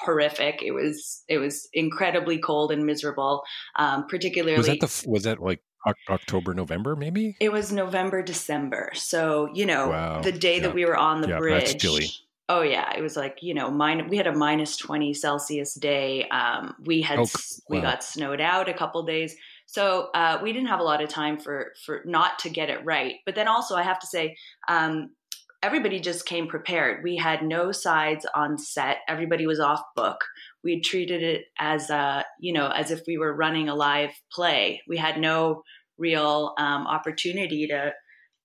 horrific. 0.01 0.61
It 0.61 0.71
was 0.71 1.23
it 1.27 1.37
was 1.37 1.67
incredibly 1.73 2.37
cold 2.39 2.71
and 2.71 2.85
miserable. 2.85 3.43
Um, 3.77 4.07
particularly 4.07 4.57
was 4.57 4.67
that 4.67 4.79
the 4.79 5.03
was 5.07 5.23
that 5.23 5.41
like 5.41 5.61
October, 6.09 6.53
November, 6.53 6.95
maybe? 6.95 7.35
It 7.39 7.51
was 7.51 7.71
November, 7.71 8.23
December. 8.23 8.91
So, 8.95 9.49
you 9.53 9.65
know, 9.65 9.89
wow. 9.89 10.21
the 10.21 10.31
day 10.31 10.57
yeah. 10.57 10.63
that 10.63 10.73
we 10.73 10.85
were 10.85 10.95
on 10.95 11.21
the 11.21 11.27
yeah, 11.27 11.37
bridge, 11.37 12.22
Oh 12.49 12.61
yeah, 12.61 12.91
it 12.95 13.01
was 13.01 13.15
like 13.15 13.39
you 13.41 13.53
know, 13.53 13.71
mine. 13.71 14.09
We 14.09 14.17
had 14.17 14.27
a 14.27 14.35
minus 14.35 14.75
twenty 14.75 15.13
Celsius 15.13 15.75
day. 15.75 16.27
Um, 16.29 16.75
we 16.85 17.01
had 17.01 17.19
oh, 17.19 17.27
we 17.69 17.79
got 17.79 18.03
snowed 18.03 18.41
out 18.41 18.67
a 18.67 18.73
couple 18.73 19.01
days, 19.03 19.35
so 19.65 20.09
uh, 20.13 20.39
we 20.43 20.51
didn't 20.51 20.67
have 20.67 20.81
a 20.81 20.83
lot 20.83 21.01
of 21.01 21.09
time 21.09 21.39
for 21.39 21.73
for 21.85 22.01
not 22.05 22.39
to 22.39 22.49
get 22.49 22.69
it 22.69 22.83
right. 22.83 23.15
But 23.25 23.35
then 23.35 23.47
also, 23.47 23.75
I 23.75 23.83
have 23.83 23.99
to 23.99 24.07
say, 24.07 24.35
um, 24.67 25.11
everybody 25.61 26.01
just 26.01 26.25
came 26.25 26.47
prepared. 26.47 27.01
We 27.01 27.15
had 27.15 27.43
no 27.43 27.71
sides 27.71 28.25
on 28.35 28.57
set. 28.57 28.97
Everybody 29.07 29.47
was 29.47 29.61
off 29.61 29.81
book. 29.95 30.25
We 30.65 30.81
treated 30.81 31.23
it 31.23 31.45
as 31.57 31.89
a 31.89 32.25
you 32.41 32.51
know 32.51 32.67
as 32.67 32.91
if 32.91 33.01
we 33.07 33.17
were 33.17 33.33
running 33.33 33.69
a 33.69 33.75
live 33.75 34.11
play. 34.33 34.81
We 34.85 34.97
had 34.97 35.17
no 35.17 35.63
real 35.97 36.53
um, 36.57 36.87
opportunity 36.87 37.67
to 37.67 37.93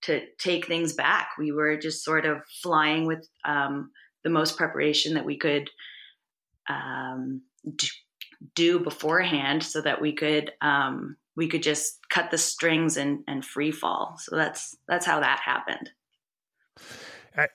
to 0.03 0.23
take 0.39 0.67
things 0.67 0.93
back. 0.93 1.31
We 1.39 1.53
were 1.53 1.77
just 1.77 2.05
sort 2.05 2.27
of 2.27 2.39
flying 2.63 3.07
with 3.07 3.29
um, 3.45 3.91
the 4.25 4.31
most 4.31 4.57
preparation 4.57 5.15
that 5.15 5.25
we 5.25 5.37
could 5.37 5.71
um, 6.69 7.43
do, 8.55 8.79
beforehand, 8.79 9.63
so 9.63 9.81
that 9.83 10.01
we 10.01 10.13
could 10.13 10.53
um, 10.61 11.17
we 11.37 11.49
could 11.49 11.63
just 11.63 11.99
cut 12.11 12.31
the 12.31 12.39
strings 12.39 12.97
and, 12.97 13.21
and 13.27 13.45
free 13.45 13.71
fall. 13.71 14.17
So 14.19 14.37
that's 14.37 14.77
that's 14.87 15.07
how 15.07 15.21
that 15.21 15.41
happened 15.45 15.91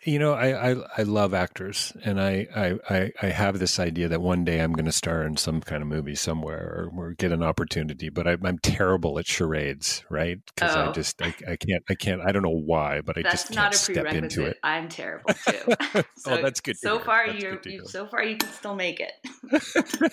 you 0.04 0.20
know, 0.20 0.34
I, 0.34 0.72
I, 0.72 0.76
I 1.00 1.04
love 1.04 1.34
actors, 1.34 1.94
and 2.06 2.20
I, 2.20 2.48
I 2.88 3.12
I 3.22 3.28
have 3.28 3.60
this 3.60 3.80
idea 3.80 4.08
that 4.08 4.22
one 4.22 4.46
day 4.46 4.62
I'm 4.62 4.74
going 4.74 4.86
to 4.86 4.92
star 4.92 5.24
in 5.24 5.36
some 5.36 5.62
kind 5.62 5.82
of 5.82 5.88
movie 5.88 6.16
somewhere 6.16 6.90
or, 6.96 7.08
or 7.08 7.14
get 7.14 7.32
an 7.32 7.44
opportunity. 7.44 8.10
But 8.10 8.28
I, 8.28 8.34
am 8.34 8.60
terrible 8.60 9.20
at 9.20 9.28
charades, 9.28 10.04
right? 10.10 10.40
Because 10.46 10.76
oh. 10.76 10.90
I 10.90 10.92
just 10.92 11.22
I, 11.22 11.34
I 11.48 11.56
can't 11.56 11.84
I 11.90 11.96
can't 11.96 12.22
I 12.22 12.32
don't 12.32 12.44
know 12.44 12.50
why, 12.50 13.02
but 13.02 13.18
I 13.18 13.24
that's 13.24 13.44
just 13.44 13.54
can't 13.54 13.74
step 13.74 14.06
into 14.08 14.46
it. 14.46 14.58
I'm 14.64 14.90
terrible 14.90 15.34
too. 15.48 15.74
so, 16.16 16.32
oh, 16.34 16.42
that's 16.42 16.62
good. 16.62 16.78
So 16.78 17.00
far, 17.00 17.28
you 17.28 17.60
so 17.86 18.06
far 18.06 18.24
you 18.24 18.38
can 18.38 18.50
still 18.52 18.76
make 18.76 19.00
it. 19.00 19.12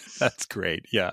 that's 0.19 0.47
great. 0.47 0.87
Yeah, 0.93 1.13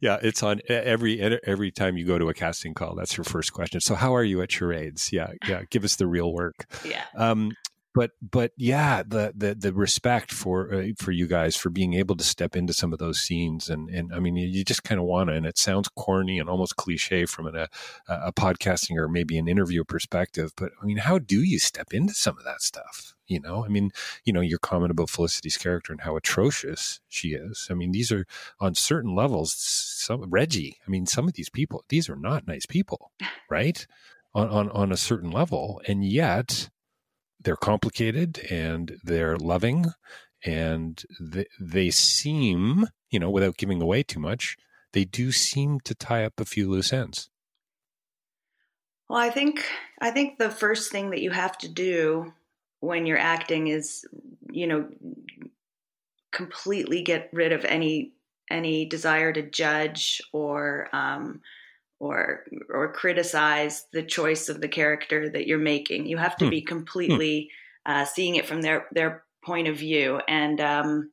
yeah. 0.00 0.18
It's 0.22 0.42
on 0.42 0.60
every 0.68 1.20
every 1.20 1.70
time 1.70 1.96
you 1.96 2.06
go 2.06 2.18
to 2.18 2.28
a 2.28 2.34
casting 2.34 2.74
call. 2.74 2.94
That's 2.94 3.16
your 3.16 3.24
first 3.24 3.52
question. 3.52 3.80
So 3.80 3.94
how 3.94 4.14
are 4.14 4.24
you 4.24 4.40
at 4.42 4.52
charades? 4.52 5.12
Yeah, 5.12 5.32
yeah. 5.46 5.62
Give 5.70 5.84
us 5.84 5.96
the 5.96 6.06
real 6.06 6.32
work. 6.32 6.66
Yeah. 6.84 7.04
Um, 7.16 7.52
but 7.98 8.12
but 8.22 8.52
yeah, 8.56 9.02
the 9.02 9.32
the 9.36 9.56
the 9.56 9.72
respect 9.72 10.30
for 10.30 10.72
uh, 10.72 10.86
for 10.98 11.10
you 11.10 11.26
guys 11.26 11.56
for 11.56 11.68
being 11.68 11.94
able 11.94 12.14
to 12.14 12.22
step 12.22 12.54
into 12.54 12.72
some 12.72 12.92
of 12.92 13.00
those 13.00 13.20
scenes 13.20 13.68
and 13.68 13.88
and 13.88 14.14
I 14.14 14.20
mean 14.20 14.36
you 14.36 14.64
just 14.64 14.84
kind 14.84 15.00
of 15.00 15.04
want 15.04 15.30
to 15.30 15.34
and 15.34 15.44
it 15.44 15.58
sounds 15.58 15.88
corny 15.96 16.38
and 16.38 16.48
almost 16.48 16.76
cliche 16.76 17.26
from 17.26 17.48
an, 17.48 17.56
a 17.56 17.68
a 18.06 18.32
podcasting 18.32 18.96
or 18.96 19.08
maybe 19.08 19.36
an 19.36 19.48
interview 19.48 19.82
perspective, 19.82 20.52
but 20.56 20.70
I 20.80 20.86
mean 20.86 20.98
how 20.98 21.18
do 21.18 21.42
you 21.42 21.58
step 21.58 21.88
into 21.92 22.14
some 22.14 22.38
of 22.38 22.44
that 22.44 22.62
stuff? 22.62 23.16
You 23.26 23.40
know, 23.40 23.64
I 23.64 23.68
mean, 23.68 23.90
you 24.24 24.32
know, 24.32 24.42
your 24.42 24.60
comment 24.60 24.92
about 24.92 25.10
Felicity's 25.10 25.56
character 25.56 25.92
and 25.92 26.02
how 26.02 26.14
atrocious 26.14 27.00
she 27.08 27.30
is. 27.30 27.66
I 27.68 27.74
mean, 27.74 27.90
these 27.90 28.12
are 28.12 28.26
on 28.60 28.76
certain 28.76 29.16
levels. 29.16 29.52
Some 29.54 30.30
Reggie, 30.30 30.78
I 30.86 30.88
mean, 30.88 31.04
some 31.06 31.26
of 31.26 31.34
these 31.34 31.50
people, 31.50 31.84
these 31.88 32.08
are 32.08 32.16
not 32.16 32.46
nice 32.46 32.64
people, 32.64 33.10
right? 33.50 33.84
on 34.34 34.48
on 34.48 34.70
on 34.70 34.92
a 34.92 34.96
certain 34.96 35.30
level, 35.30 35.80
and 35.88 36.04
yet 36.04 36.68
they're 37.40 37.56
complicated 37.56 38.38
and 38.50 38.96
they're 39.02 39.36
loving 39.36 39.86
and 40.44 41.02
they, 41.20 41.46
they 41.60 41.90
seem, 41.90 42.86
you 43.10 43.18
know, 43.18 43.30
without 43.30 43.56
giving 43.56 43.82
away 43.82 44.02
too 44.02 44.20
much, 44.20 44.56
they 44.92 45.04
do 45.04 45.32
seem 45.32 45.80
to 45.80 45.94
tie 45.94 46.24
up 46.24 46.40
a 46.40 46.44
few 46.44 46.68
loose 46.70 46.92
ends. 46.92 47.28
Well, 49.08 49.18
I 49.18 49.30
think 49.30 49.64
I 50.00 50.10
think 50.10 50.38
the 50.38 50.50
first 50.50 50.92
thing 50.92 51.10
that 51.10 51.22
you 51.22 51.30
have 51.30 51.56
to 51.58 51.68
do 51.68 52.32
when 52.80 53.06
you're 53.06 53.18
acting 53.18 53.68
is, 53.68 54.04
you 54.50 54.66
know, 54.66 54.88
completely 56.30 57.02
get 57.02 57.30
rid 57.32 57.52
of 57.52 57.64
any 57.64 58.12
any 58.50 58.84
desire 58.84 59.32
to 59.32 59.42
judge 59.42 60.20
or 60.32 60.88
um, 60.92 61.40
or 62.00 62.44
or 62.68 62.92
criticize 62.92 63.86
the 63.92 64.02
choice 64.02 64.48
of 64.48 64.60
the 64.60 64.68
character 64.68 65.28
that 65.28 65.46
you're 65.46 65.58
making. 65.58 66.06
You 66.06 66.16
have 66.16 66.36
to 66.38 66.46
hmm. 66.46 66.50
be 66.50 66.62
completely 66.62 67.50
hmm. 67.86 67.92
uh, 67.92 68.04
seeing 68.04 68.36
it 68.36 68.46
from 68.46 68.62
their 68.62 68.86
their 68.92 69.24
point 69.44 69.68
of 69.68 69.76
view, 69.76 70.20
and 70.28 70.60
um, 70.60 71.10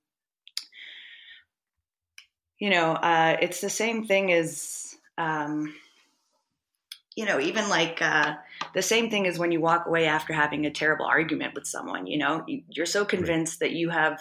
you 2.60 2.70
know, 2.70 2.94
uh, 2.94 3.38
it's 3.42 3.62
the 3.62 3.70
same 3.70 4.06
thing 4.06 4.32
as 4.32 4.96
um, 5.18 5.74
you 7.16 7.26
know, 7.26 7.40
even 7.40 7.70
like 7.70 8.02
uh, 8.02 8.36
the 8.74 8.82
same 8.82 9.10
thing 9.10 9.26
as 9.26 9.40
when 9.40 9.52
you 9.52 9.62
walk 9.62 9.88
away 9.88 10.06
after 10.06 10.34
having 10.34 10.66
a 10.66 10.72
terrible 10.72 11.06
argument 11.06 11.54
with 11.54 11.66
someone. 11.66 12.08
You 12.08 12.18
know, 12.18 12.46
you're 12.48 12.86
so 12.86 13.06
convinced 13.06 13.60
that 13.62 13.72
you 13.72 13.90
have 13.90 14.20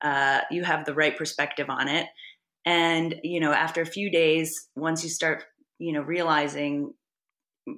uh, 0.00 0.40
you 0.50 0.62
have 0.62 0.84
the 0.84 0.94
right 0.94 1.16
perspective 1.16 1.68
on 1.68 1.88
it. 1.88 2.06
And, 2.64 3.20
you 3.22 3.40
know, 3.40 3.52
after 3.52 3.80
a 3.80 3.86
few 3.86 4.10
days, 4.10 4.68
once 4.74 5.04
you 5.04 5.10
start 5.10 5.44
you 5.78 5.92
know 5.92 6.02
realizing 6.02 6.92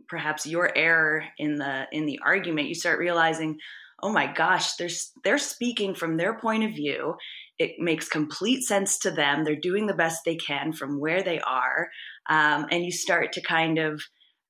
perhaps 0.08 0.46
your 0.46 0.70
error 0.76 1.24
in 1.38 1.56
the 1.56 1.86
in 1.92 2.06
the 2.06 2.20
argument 2.24 2.68
you 2.68 2.74
start 2.74 2.98
realizing 2.98 3.58
oh 4.02 4.12
my 4.12 4.32
gosh 4.32 4.74
they're 4.74 4.88
they're 5.24 5.38
speaking 5.38 5.94
from 5.94 6.16
their 6.16 6.38
point 6.38 6.64
of 6.64 6.70
view. 6.70 7.14
It 7.58 7.72
makes 7.78 8.08
complete 8.08 8.62
sense 8.62 8.98
to 9.00 9.10
them. 9.10 9.42
They're 9.42 9.56
doing 9.56 9.86
the 9.86 9.94
best 9.94 10.22
they 10.24 10.36
can 10.36 10.72
from 10.72 11.00
where 11.00 11.22
they 11.22 11.40
are. 11.40 11.88
Um, 12.30 12.66
and 12.70 12.84
you 12.84 12.92
start 12.92 13.32
to 13.32 13.40
kind 13.40 13.78
of 13.78 14.02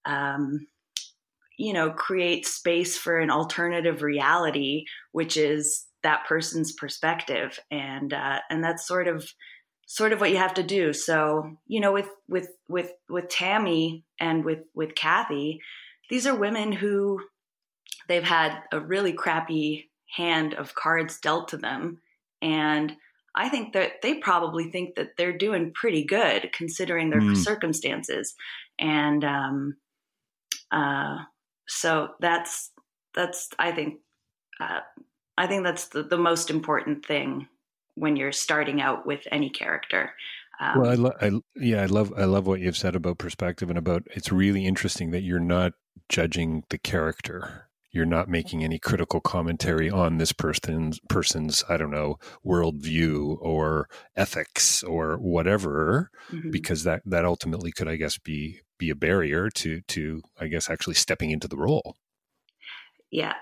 um, 0.04 0.66
you 1.56 1.72
know 1.72 1.90
create 1.90 2.46
space 2.46 2.96
for 2.98 3.18
an 3.18 3.30
alternative 3.30 4.02
reality 4.02 4.84
which 5.12 5.36
is 5.36 5.86
that 6.02 6.26
person's 6.26 6.72
perspective. 6.72 7.58
And 7.70 8.12
uh, 8.12 8.40
and 8.50 8.62
that's 8.62 8.86
sort 8.86 9.08
of 9.08 9.26
sort 9.88 10.12
of 10.12 10.20
what 10.20 10.30
you 10.30 10.36
have 10.36 10.54
to 10.54 10.62
do. 10.62 10.92
So, 10.92 11.56
you 11.66 11.80
know, 11.80 11.92
with 11.92 12.08
with 12.28 12.48
with 12.68 12.92
with 13.08 13.28
Tammy 13.28 14.04
and 14.20 14.44
with 14.44 14.60
with 14.74 14.94
Kathy, 14.94 15.60
these 16.08 16.26
are 16.26 16.34
women 16.34 16.70
who 16.70 17.20
they've 18.06 18.22
had 18.22 18.56
a 18.70 18.78
really 18.78 19.12
crappy 19.12 19.90
hand 20.16 20.54
of 20.54 20.76
cards 20.76 21.18
dealt 21.18 21.48
to 21.48 21.56
them 21.56 22.00
and 22.40 22.96
I 23.34 23.48
think 23.48 23.72
that 23.74 24.02
they 24.02 24.14
probably 24.14 24.70
think 24.70 24.96
that 24.96 25.16
they're 25.16 25.36
doing 25.36 25.72
pretty 25.72 26.04
good 26.04 26.50
considering 26.52 27.10
their 27.10 27.20
mm. 27.20 27.36
circumstances, 27.36 28.34
and 28.78 29.24
um, 29.24 29.76
uh, 30.72 31.18
so 31.68 32.10
that's 32.20 32.72
that's 33.14 33.48
I 33.58 33.72
think 33.72 34.00
uh, 34.60 34.80
I 35.36 35.46
think 35.46 35.64
that's 35.64 35.88
the, 35.88 36.02
the 36.02 36.18
most 36.18 36.50
important 36.50 37.06
thing 37.06 37.48
when 37.98 38.16
you're 38.16 38.32
starting 38.32 38.80
out 38.80 39.06
with 39.06 39.20
any 39.30 39.50
character. 39.50 40.12
Um, 40.60 40.80
well, 40.80 40.90
I, 40.90 40.94
lo- 40.94 41.16
I, 41.20 41.30
yeah, 41.56 41.82
I 41.82 41.86
love 41.86 42.12
I 42.16 42.24
love 42.24 42.46
what 42.46 42.60
you've 42.60 42.76
said 42.76 42.96
about 42.96 43.18
perspective 43.18 43.70
and 43.70 43.78
about 43.78 44.02
it's 44.10 44.32
really 44.32 44.66
interesting 44.66 45.10
that 45.12 45.22
you're 45.22 45.38
not 45.38 45.72
judging 46.08 46.64
the 46.70 46.78
character. 46.78 47.66
You're 47.90 48.04
not 48.04 48.28
making 48.28 48.62
any 48.64 48.78
critical 48.78 49.20
commentary 49.20 49.88
on 49.88 50.18
this 50.18 50.32
person's 50.32 51.00
person's 51.08 51.64
I 51.68 51.76
don't 51.76 51.90
know 51.90 52.18
worldview 52.44 53.38
or 53.40 53.88
ethics 54.16 54.82
or 54.82 55.16
whatever, 55.16 56.10
mm-hmm. 56.30 56.50
because 56.50 56.84
that 56.84 57.02
that 57.06 57.24
ultimately 57.24 57.70
could 57.72 57.88
I 57.88 57.96
guess 57.96 58.18
be 58.18 58.60
be 58.78 58.90
a 58.90 58.96
barrier 58.96 59.50
to 59.50 59.80
to 59.80 60.22
I 60.40 60.48
guess 60.48 60.68
actually 60.68 60.94
stepping 60.94 61.30
into 61.30 61.48
the 61.48 61.56
role. 61.56 61.96
Yeah, 63.10 63.34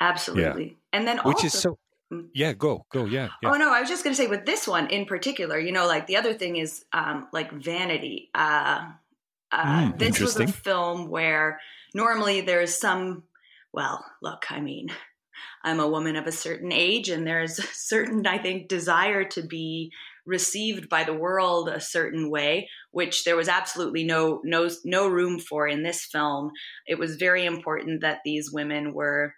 absolutely. 0.00 0.64
Yeah. 0.64 0.72
And 0.92 1.08
then 1.08 1.18
which 1.18 1.36
also, 1.36 1.46
is 1.46 1.52
so. 1.54 1.78
Yeah, 2.32 2.54
go, 2.54 2.86
go, 2.90 3.04
yeah, 3.04 3.28
yeah. 3.42 3.50
Oh 3.50 3.56
no, 3.56 3.72
I 3.72 3.80
was 3.80 3.88
just 3.90 4.02
going 4.02 4.16
to 4.16 4.22
say 4.22 4.28
with 4.28 4.46
this 4.46 4.66
one 4.66 4.88
in 4.88 5.04
particular, 5.04 5.58
you 5.58 5.72
know, 5.72 5.86
like 5.86 6.06
the 6.06 6.16
other 6.16 6.32
thing 6.32 6.56
is 6.56 6.84
um, 6.92 7.28
like 7.32 7.52
Vanity. 7.52 8.30
Uh, 8.34 8.92
uh, 9.52 9.64
mm, 9.64 9.98
this 9.98 10.18
was 10.18 10.36
a 10.40 10.46
film 10.46 11.08
where 11.08 11.60
normally 11.94 12.40
there's 12.40 12.74
some. 12.74 13.24
Well, 13.74 14.04
look, 14.22 14.50
I 14.50 14.60
mean, 14.60 14.88
I'm 15.64 15.80
a 15.80 15.88
woman 15.88 16.16
of 16.16 16.26
a 16.26 16.32
certain 16.32 16.72
age, 16.72 17.10
and 17.10 17.26
there's 17.26 17.58
a 17.58 17.62
certain, 17.72 18.26
I 18.26 18.38
think, 18.38 18.68
desire 18.68 19.24
to 19.24 19.42
be 19.42 19.92
received 20.24 20.88
by 20.88 21.04
the 21.04 21.14
world 21.14 21.68
a 21.68 21.80
certain 21.80 22.30
way, 22.30 22.68
which 22.90 23.24
there 23.24 23.36
was 23.36 23.48
absolutely 23.48 24.04
no 24.04 24.40
no 24.44 24.70
no 24.84 25.08
room 25.08 25.38
for 25.38 25.68
in 25.68 25.82
this 25.82 26.06
film. 26.06 26.52
It 26.86 26.98
was 26.98 27.16
very 27.16 27.44
important 27.44 28.00
that 28.00 28.20
these 28.24 28.50
women 28.50 28.94
were 28.94 29.34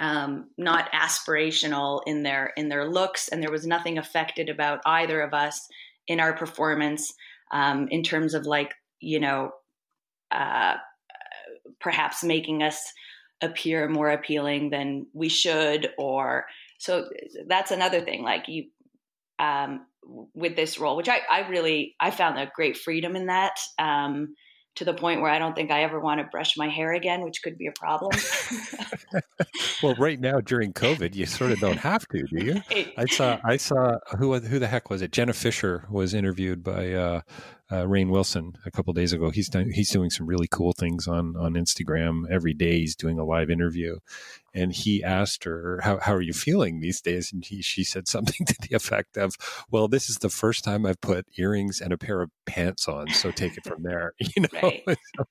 um, 0.00 0.50
not 0.56 0.90
aspirational 0.92 2.02
in 2.06 2.22
their 2.22 2.52
in 2.56 2.68
their 2.68 2.88
looks, 2.88 3.28
and 3.28 3.42
there 3.42 3.50
was 3.50 3.66
nothing 3.66 3.98
affected 3.98 4.48
about 4.48 4.80
either 4.86 5.20
of 5.20 5.34
us 5.34 5.68
in 6.06 6.20
our 6.20 6.32
performance 6.32 7.12
um, 7.50 7.88
in 7.90 8.02
terms 8.02 8.34
of 8.34 8.46
like 8.46 8.74
you 9.00 9.20
know 9.20 9.50
uh, 10.30 10.76
perhaps 11.80 12.22
making 12.22 12.62
us 12.62 12.92
appear 13.40 13.88
more 13.88 14.10
appealing 14.10 14.70
than 14.70 15.06
we 15.12 15.28
should, 15.28 15.90
or 15.98 16.46
so 16.78 17.08
that's 17.46 17.70
another 17.70 18.00
thing. 18.00 18.22
Like 18.22 18.48
you 18.48 18.66
um, 19.38 19.86
with 20.34 20.56
this 20.56 20.78
role, 20.78 20.96
which 20.96 21.08
I, 21.08 21.20
I 21.30 21.48
really 21.48 21.94
I 22.00 22.10
found 22.10 22.38
a 22.38 22.50
great 22.54 22.76
freedom 22.76 23.16
in 23.16 23.26
that. 23.26 23.58
Um, 23.78 24.34
to 24.78 24.84
the 24.84 24.94
point 24.94 25.20
where 25.20 25.30
I 25.30 25.40
don't 25.40 25.56
think 25.56 25.72
I 25.72 25.82
ever 25.82 25.98
want 25.98 26.20
to 26.20 26.24
brush 26.24 26.56
my 26.56 26.68
hair 26.68 26.92
again, 26.92 27.22
which 27.22 27.42
could 27.42 27.58
be 27.58 27.66
a 27.66 27.72
problem. 27.72 28.12
well, 29.82 29.96
right 29.96 30.20
now 30.20 30.40
during 30.40 30.72
COVID, 30.72 31.16
you 31.16 31.26
sort 31.26 31.50
of 31.50 31.58
don't 31.58 31.78
have 31.80 32.06
to, 32.08 32.22
do 32.22 32.44
you? 32.44 32.62
I 32.96 33.06
saw, 33.06 33.38
I 33.44 33.56
saw 33.56 33.98
who 34.16 34.38
who 34.38 34.60
the 34.60 34.68
heck 34.68 34.88
was 34.88 35.02
it? 35.02 35.10
Jenna 35.10 35.32
Fischer 35.32 35.84
was 35.90 36.14
interviewed 36.14 36.62
by 36.62 36.92
uh, 36.92 37.22
uh, 37.70 37.84
Rainn 37.84 38.10
Wilson 38.10 38.54
a 38.66 38.70
couple 38.70 38.92
days 38.92 39.12
ago. 39.12 39.30
He's 39.30 39.48
done, 39.48 39.70
he's 39.72 39.90
doing 39.90 40.10
some 40.10 40.26
really 40.26 40.48
cool 40.50 40.72
things 40.72 41.06
on 41.08 41.36
on 41.36 41.54
Instagram 41.54 42.24
every 42.30 42.54
day. 42.54 42.78
He's 42.80 42.96
doing 42.96 43.18
a 43.18 43.24
live 43.24 43.50
interview, 43.50 43.98
and 44.54 44.72
he 44.72 45.02
asked 45.04 45.44
her, 45.44 45.80
"How 45.82 45.98
how 46.00 46.14
are 46.14 46.22
you 46.22 46.32
feeling 46.32 46.80
these 46.80 47.00
days?" 47.00 47.32
And 47.32 47.44
he, 47.44 47.62
she 47.62 47.84
said 47.84 48.08
something 48.08 48.46
to 48.46 48.54
the 48.68 48.74
effect 48.76 49.16
of, 49.16 49.34
"Well, 49.70 49.88
this 49.88 50.08
is 50.10 50.16
the 50.18 50.30
first 50.30 50.64
time 50.64 50.86
I've 50.86 51.00
put 51.00 51.26
earrings 51.38 51.80
and 51.80 51.92
a 51.92 51.98
pair 51.98 52.22
of 52.22 52.30
pants 52.46 52.88
on, 52.88 53.12
so 53.12 53.30
take 53.32 53.56
it 53.56 53.64
from 53.66 53.82
there." 53.82 54.12
You 54.36 54.42
know. 54.42 54.48
Right. 54.62 54.82
so, 55.18 55.24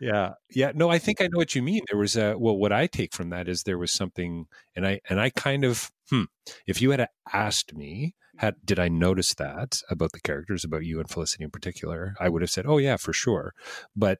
yeah 0.00 0.32
yeah 0.50 0.72
no 0.74 0.90
i 0.90 0.98
think 0.98 1.20
i 1.20 1.24
know 1.24 1.36
what 1.38 1.54
you 1.54 1.62
mean 1.62 1.82
there 1.90 1.98
was 1.98 2.16
a 2.16 2.34
well 2.38 2.56
what 2.56 2.72
i 2.72 2.86
take 2.86 3.12
from 3.12 3.30
that 3.30 3.48
is 3.48 3.62
there 3.62 3.78
was 3.78 3.92
something 3.92 4.46
and 4.76 4.86
i 4.86 5.00
and 5.08 5.20
i 5.20 5.30
kind 5.30 5.64
of 5.64 5.90
hmm 6.10 6.24
if 6.66 6.80
you 6.80 6.90
had 6.90 7.06
asked 7.32 7.74
me 7.74 8.14
had 8.38 8.56
did 8.64 8.78
I 8.78 8.88
notice 8.88 9.34
that 9.34 9.80
about 9.90 10.12
the 10.12 10.20
characters, 10.20 10.64
about 10.64 10.84
you 10.84 11.00
and 11.00 11.08
Felicity 11.08 11.44
in 11.44 11.50
particular, 11.50 12.14
I 12.20 12.28
would 12.28 12.42
have 12.42 12.50
said, 12.50 12.66
"Oh 12.66 12.78
yeah, 12.78 12.96
for 12.96 13.12
sure," 13.12 13.54
but 13.94 14.18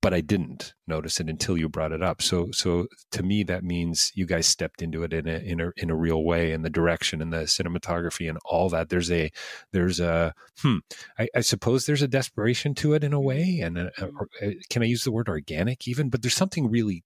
but 0.00 0.14
I 0.14 0.20
didn't 0.20 0.74
notice 0.86 1.18
it 1.18 1.28
until 1.28 1.58
you 1.58 1.68
brought 1.68 1.92
it 1.92 2.02
up. 2.02 2.22
So 2.22 2.48
so 2.52 2.86
to 3.12 3.22
me 3.22 3.42
that 3.44 3.64
means 3.64 4.12
you 4.14 4.26
guys 4.26 4.46
stepped 4.46 4.80
into 4.80 5.02
it 5.02 5.12
in 5.12 5.26
a 5.26 5.38
in 5.38 5.60
a 5.60 5.70
in 5.76 5.90
a 5.90 5.96
real 5.96 6.24
way, 6.24 6.52
and 6.52 6.64
the 6.64 6.70
direction 6.70 7.20
and 7.20 7.32
the 7.32 7.44
cinematography 7.44 8.28
and 8.28 8.38
all 8.44 8.68
that. 8.68 8.90
There's 8.90 9.10
a 9.10 9.30
there's 9.72 9.98
a 9.98 10.34
hmm. 10.60 10.78
I, 11.18 11.28
I 11.34 11.40
suppose 11.40 11.86
there's 11.86 12.02
a 12.02 12.08
desperation 12.08 12.74
to 12.76 12.94
it 12.94 13.02
in 13.02 13.12
a 13.12 13.20
way, 13.20 13.60
and 13.62 13.78
uh, 13.78 13.90
mm-hmm. 13.98 14.16
a, 14.42 14.46
a, 14.46 14.50
uh, 14.50 14.54
can 14.70 14.82
I 14.82 14.86
use 14.86 15.04
the 15.04 15.12
word 15.12 15.28
organic 15.28 15.88
even? 15.88 16.10
But 16.10 16.22
there's 16.22 16.34
something 16.36 16.70
really 16.70 17.04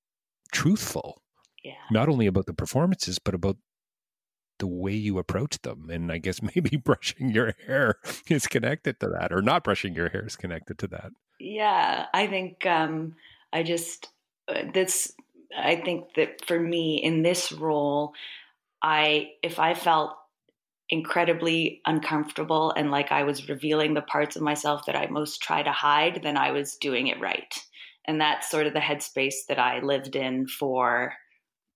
truthful. 0.53 1.23
Yeah. 1.65 1.75
Not 1.91 2.09
only 2.09 2.27
about 2.27 2.47
the 2.47 2.55
performances, 2.55 3.19
but 3.19 3.35
about 3.35 3.57
the 4.63 4.67
way 4.69 4.93
you 4.93 5.19
approach 5.19 5.61
them. 5.63 5.91
And 5.91 6.13
I 6.13 6.19
guess 6.19 6.41
maybe 6.55 6.77
brushing 6.77 7.31
your 7.31 7.55
hair 7.67 7.97
is 8.29 8.47
connected 8.47 9.01
to 9.01 9.09
that, 9.09 9.33
or 9.33 9.43
not 9.43 9.65
brushing 9.65 9.95
your 9.95 10.09
hair 10.09 10.25
is 10.25 10.37
connected 10.37 10.79
to 10.79 10.87
that. 10.89 11.11
Yeah, 11.41 12.07
I 12.15 12.29
think 12.29 12.65
um, 12.65 13.17
I 13.53 13.65
just 13.65 14.09
uh, 14.49 14.63
this. 14.73 15.13
I 15.55 15.77
think 15.77 16.15
that 16.15 16.47
for 16.47 16.59
me 16.59 17.03
in 17.03 17.23
this 17.23 17.51
role, 17.51 18.15
I 18.81 19.33
if 19.43 19.59
I 19.59 19.75
felt 19.75 20.15
incredibly 20.89 21.81
uncomfortable 21.85 22.73
and 22.77 22.91
like 22.91 23.11
I 23.11 23.25
was 23.25 23.49
revealing 23.49 23.95
the 23.95 24.03
parts 24.03 24.37
of 24.37 24.43
myself 24.43 24.87
that 24.87 24.95
I 24.95 25.07
most 25.07 25.43
try 25.43 25.63
to 25.63 25.73
hide, 25.73 26.21
then 26.23 26.37
I 26.37 26.53
was 26.53 26.77
doing 26.77 27.09
it 27.09 27.19
right. 27.19 27.53
And 28.07 28.21
that's 28.21 28.51
sort 28.51 28.67
of 28.67 28.75
the 28.75 28.81
headspace 28.81 29.47
that 29.49 29.59
I 29.59 29.81
lived 29.81 30.17
in 30.17 30.47
for 30.47 31.15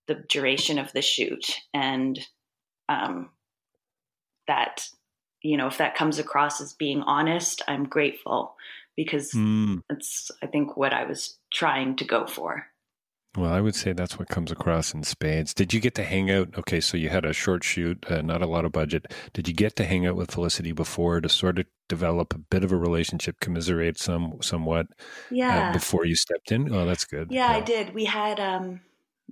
the 0.07 0.23
duration 0.29 0.79
of 0.79 0.93
the 0.93 1.03
shoot. 1.03 1.57
And 1.75 2.19
um, 2.89 3.31
that 4.47 4.89
you 5.43 5.57
know 5.57 5.67
if 5.67 5.79
that 5.79 5.95
comes 5.95 6.19
across 6.19 6.61
as 6.61 6.73
being 6.73 7.03
honest 7.03 7.63
i'm 7.69 7.85
grateful 7.85 8.57
because 8.97 9.31
mm. 9.33 9.81
that's 9.89 10.31
i 10.43 10.47
think 10.47 10.77
what 10.77 10.93
i 10.93 11.05
was 11.05 11.39
trying 11.53 11.97
to 11.97 12.05
go 12.05 12.27
for. 12.27 12.67
Well 13.37 13.53
i 13.53 13.61
would 13.61 13.75
say 13.75 13.93
that's 13.93 14.19
what 14.19 14.29
comes 14.29 14.51
across 14.51 14.95
in 14.95 15.03
spades. 15.03 15.53
Did 15.53 15.75
you 15.75 15.81
get 15.81 15.95
to 15.97 16.05
hang 16.05 16.31
out? 16.31 16.57
Okay 16.57 16.81
so 16.81 16.97
you 16.97 17.11
had 17.11 17.27
a 17.27 17.35
short 17.35 17.63
shoot 17.65 18.03
uh, 18.09 18.23
not 18.23 18.41
a 18.41 18.47
lot 18.47 18.65
of 18.65 18.73
budget. 18.73 19.13
Did 19.35 19.47
you 19.47 19.53
get 19.53 19.77
to 19.77 19.85
hang 19.85 20.07
out 20.07 20.17
with 20.17 20.31
felicity 20.31 20.73
before 20.73 21.21
to 21.21 21.29
sort 21.29 21.59
of 21.59 21.67
develop 21.89 22.35
a 22.35 22.39
bit 22.39 22.65
of 22.65 22.73
a 22.73 22.77
relationship 22.77 23.39
commiserate 23.41 23.99
some 23.99 24.39
somewhat 24.41 24.87
uh, 24.91 24.95
yeah. 25.31 25.69
uh, 25.69 25.73
before 25.75 26.07
you 26.07 26.17
stepped 26.17 26.51
in? 26.51 26.75
Oh 26.75 26.87
that's 26.87 27.05
good. 27.05 27.31
Yeah, 27.31 27.51
yeah. 27.51 27.57
i 27.59 27.61
did. 27.61 27.95
We 27.95 28.07
had 28.07 28.41
um 28.41 28.81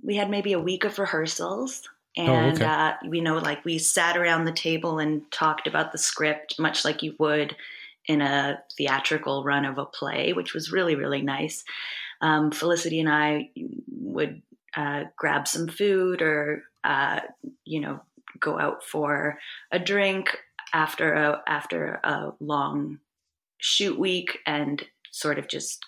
we 0.03 0.15
had 0.15 0.29
maybe 0.29 0.53
a 0.53 0.59
week 0.59 0.83
of 0.83 0.99
rehearsals 0.99 1.81
and 2.17 2.53
oh, 2.53 2.55
okay. 2.55 2.65
uh, 2.65 2.93
you 3.11 3.21
know 3.21 3.37
like 3.37 3.63
we 3.65 3.77
sat 3.77 4.17
around 4.17 4.45
the 4.45 4.51
table 4.51 4.99
and 4.99 5.29
talked 5.31 5.67
about 5.67 5.91
the 5.91 5.97
script 5.97 6.59
much 6.59 6.85
like 6.85 7.03
you 7.03 7.15
would 7.19 7.55
in 8.07 8.21
a 8.21 8.61
theatrical 8.77 9.43
run 9.43 9.65
of 9.65 9.77
a 9.77 9.85
play 9.85 10.33
which 10.33 10.53
was 10.53 10.71
really 10.71 10.95
really 10.95 11.21
nice 11.21 11.63
um, 12.21 12.51
felicity 12.51 12.99
and 12.99 13.09
i 13.09 13.49
would 13.89 14.41
uh, 14.75 15.03
grab 15.15 15.47
some 15.47 15.67
food 15.67 16.21
or 16.21 16.63
uh, 16.83 17.21
you 17.63 17.79
know 17.79 17.99
go 18.39 18.59
out 18.59 18.83
for 18.83 19.37
a 19.71 19.79
drink 19.79 20.37
after 20.73 21.13
a 21.13 21.41
after 21.47 21.99
a 22.03 22.31
long 22.39 22.99
shoot 23.57 23.97
week 23.97 24.39
and 24.45 24.85
sort 25.11 25.39
of 25.39 25.47
just 25.47 25.83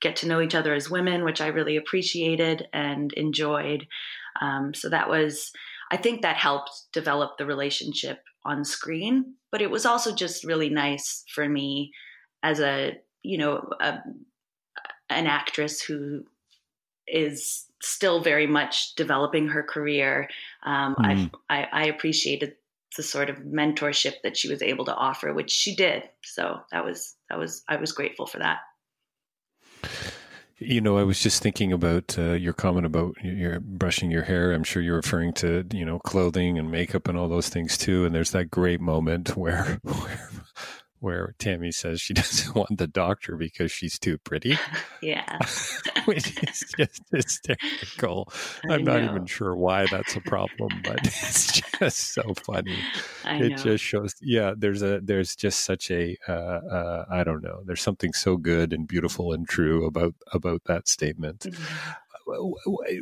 get 0.00 0.16
to 0.16 0.26
know 0.26 0.40
each 0.40 0.54
other 0.54 0.74
as 0.74 0.90
women 0.90 1.24
which 1.24 1.40
i 1.40 1.46
really 1.46 1.76
appreciated 1.76 2.66
and 2.72 3.12
enjoyed 3.12 3.86
um, 4.40 4.74
so 4.74 4.88
that 4.88 5.08
was, 5.08 5.52
I 5.90 5.96
think 5.96 6.22
that 6.22 6.36
helped 6.36 6.70
develop 6.92 7.38
the 7.38 7.46
relationship 7.46 8.20
on 8.44 8.64
screen. 8.64 9.34
But 9.50 9.62
it 9.62 9.70
was 9.70 9.84
also 9.84 10.14
just 10.14 10.44
really 10.44 10.70
nice 10.70 11.24
for 11.34 11.48
me 11.48 11.92
as 12.42 12.60
a, 12.60 12.98
you 13.22 13.38
know, 13.38 13.68
a, 13.80 13.98
an 15.10 15.26
actress 15.26 15.82
who 15.82 16.24
is 17.06 17.66
still 17.82 18.22
very 18.22 18.46
much 18.46 18.94
developing 18.94 19.48
her 19.48 19.62
career. 19.62 20.28
Um, 20.64 20.94
mm. 20.94 21.30
I, 21.50 21.66
I 21.72 21.84
appreciated 21.86 22.54
the 22.96 23.02
sort 23.02 23.30
of 23.30 23.38
mentorship 23.38 24.14
that 24.22 24.36
she 24.36 24.48
was 24.48 24.62
able 24.62 24.84
to 24.84 24.94
offer, 24.94 25.32
which 25.32 25.50
she 25.50 25.74
did. 25.74 26.08
So 26.22 26.60
that 26.70 26.84
was 26.84 27.16
that 27.28 27.38
was 27.38 27.62
I 27.68 27.76
was 27.76 27.92
grateful 27.92 28.26
for 28.26 28.38
that. 28.38 28.58
You 30.64 30.80
know, 30.80 30.96
I 30.96 31.02
was 31.02 31.20
just 31.20 31.42
thinking 31.42 31.72
about 31.72 32.16
uh, 32.18 32.32
your 32.32 32.52
comment 32.52 32.86
about 32.86 33.16
your 33.22 33.60
brushing 33.60 34.10
your 34.10 34.22
hair. 34.22 34.52
I'm 34.52 34.64
sure 34.64 34.80
you're 34.80 34.96
referring 34.96 35.32
to 35.34 35.66
you 35.72 35.84
know 35.84 35.98
clothing 35.98 36.58
and 36.58 36.70
makeup 36.70 37.08
and 37.08 37.18
all 37.18 37.28
those 37.28 37.48
things 37.48 37.76
too. 37.76 38.04
And 38.04 38.14
there's 38.14 38.30
that 38.30 38.50
great 38.50 38.80
moment 38.80 39.36
where 39.36 39.80
where, 39.82 40.30
where 41.02 41.34
Tammy 41.38 41.72
says 41.72 42.00
she 42.00 42.14
doesn't 42.14 42.54
want 42.54 42.78
the 42.78 42.86
doctor 42.86 43.36
because 43.36 43.72
she's 43.72 43.98
too 43.98 44.18
pretty. 44.18 44.56
yeah. 45.02 45.38
Which 46.04 46.42
is 46.42 46.64
just 46.76 47.02
hysterical. 47.10 48.32
I'm 48.68 48.84
not 48.84 49.02
even 49.02 49.26
sure 49.26 49.54
why 49.54 49.86
that's 49.90 50.14
a 50.16 50.20
problem, 50.20 50.80
but 50.84 51.00
it's 51.04 51.60
just 51.60 52.14
so 52.14 52.34
funny. 52.44 52.78
I 53.24 53.36
it 53.36 53.50
know. 53.50 53.56
just 53.56 53.84
shows 53.84 54.14
yeah, 54.20 54.54
there's 54.56 54.82
a 54.82 55.00
there's 55.00 55.36
just 55.36 55.64
such 55.64 55.90
a 55.90 56.16
uh, 56.28 56.32
uh, 56.32 57.04
I 57.10 57.24
don't 57.24 57.42
know. 57.42 57.62
There's 57.64 57.82
something 57.82 58.12
so 58.12 58.36
good 58.36 58.72
and 58.72 58.86
beautiful 58.86 59.32
and 59.32 59.48
true 59.48 59.86
about 59.86 60.14
about 60.32 60.62
that 60.64 60.88
statement. 60.88 61.40
Mm-hmm 61.40 61.92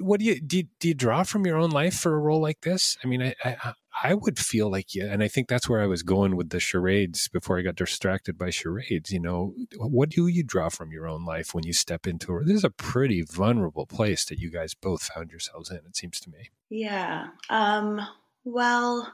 what 0.00 0.20
do 0.20 0.26
you, 0.26 0.40
do 0.40 0.58
you 0.58 0.64
do 0.78 0.88
you 0.88 0.94
draw 0.94 1.22
from 1.22 1.46
your 1.46 1.56
own 1.56 1.70
life 1.70 1.94
for 1.94 2.14
a 2.14 2.18
role 2.18 2.40
like 2.40 2.60
this? 2.62 2.96
I 3.04 3.06
mean, 3.06 3.22
I, 3.22 3.34
I 3.44 3.74
I 4.02 4.14
would 4.14 4.38
feel 4.38 4.70
like 4.70 4.94
yeah, 4.94 5.06
and 5.06 5.22
I 5.22 5.28
think 5.28 5.48
that's 5.48 5.68
where 5.68 5.82
I 5.82 5.86
was 5.86 6.02
going 6.02 6.36
with 6.36 6.50
the 6.50 6.60
charades 6.60 7.28
before 7.28 7.58
I 7.58 7.62
got 7.62 7.76
distracted 7.76 8.38
by 8.38 8.50
charades. 8.50 9.10
You 9.10 9.20
know, 9.20 9.54
what 9.76 10.10
do 10.10 10.26
you 10.26 10.42
draw 10.42 10.68
from 10.68 10.92
your 10.92 11.06
own 11.06 11.24
life 11.24 11.54
when 11.54 11.64
you 11.64 11.72
step 11.72 12.06
into 12.06 12.36
it? 12.38 12.46
This 12.46 12.56
is 12.56 12.64
a 12.64 12.70
pretty 12.70 13.22
vulnerable 13.22 13.86
place 13.86 14.24
that 14.26 14.38
you 14.38 14.50
guys 14.50 14.74
both 14.74 15.02
found 15.02 15.30
yourselves 15.30 15.70
in. 15.70 15.78
It 15.78 15.96
seems 15.96 16.20
to 16.20 16.30
me. 16.30 16.50
Yeah. 16.70 17.28
Um, 17.50 18.00
well, 18.44 19.12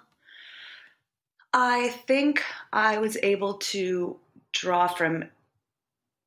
I 1.53 1.89
think 2.07 2.43
I 2.73 2.99
was 2.99 3.17
able 3.23 3.55
to 3.55 4.19
draw 4.53 4.87
from 4.87 5.25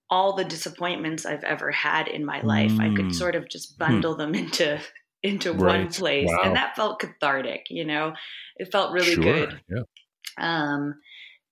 all 0.10 0.34
the 0.34 0.44
disappointments 0.44 1.26
I've 1.26 1.44
ever 1.44 1.72
had 1.72 2.08
in 2.08 2.26
my 2.26 2.42
life. 2.42 2.72
Mm. 2.72 2.80
I 2.80 2.96
could 2.96 3.06
mm. 3.08 3.16
sort 3.16 3.36
of 3.36 3.48
just 3.48 3.74
hmm. 3.74 3.86
bundle 3.86 4.16
them 4.16 4.34
into 4.36 4.80
into 5.22 5.52
right. 5.52 5.82
one 5.82 5.92
place, 5.92 6.28
wow. 6.30 6.42
and 6.44 6.56
that 6.56 6.76
felt 6.76 7.00
cathartic. 7.00 7.68
You 7.70 7.86
know, 7.86 8.14
it 8.58 8.72
felt 8.72 8.94
really 8.94 9.14
sure. 9.14 9.24
good. 9.24 9.62
Yeah. 9.70 9.84
Um, 10.38 10.96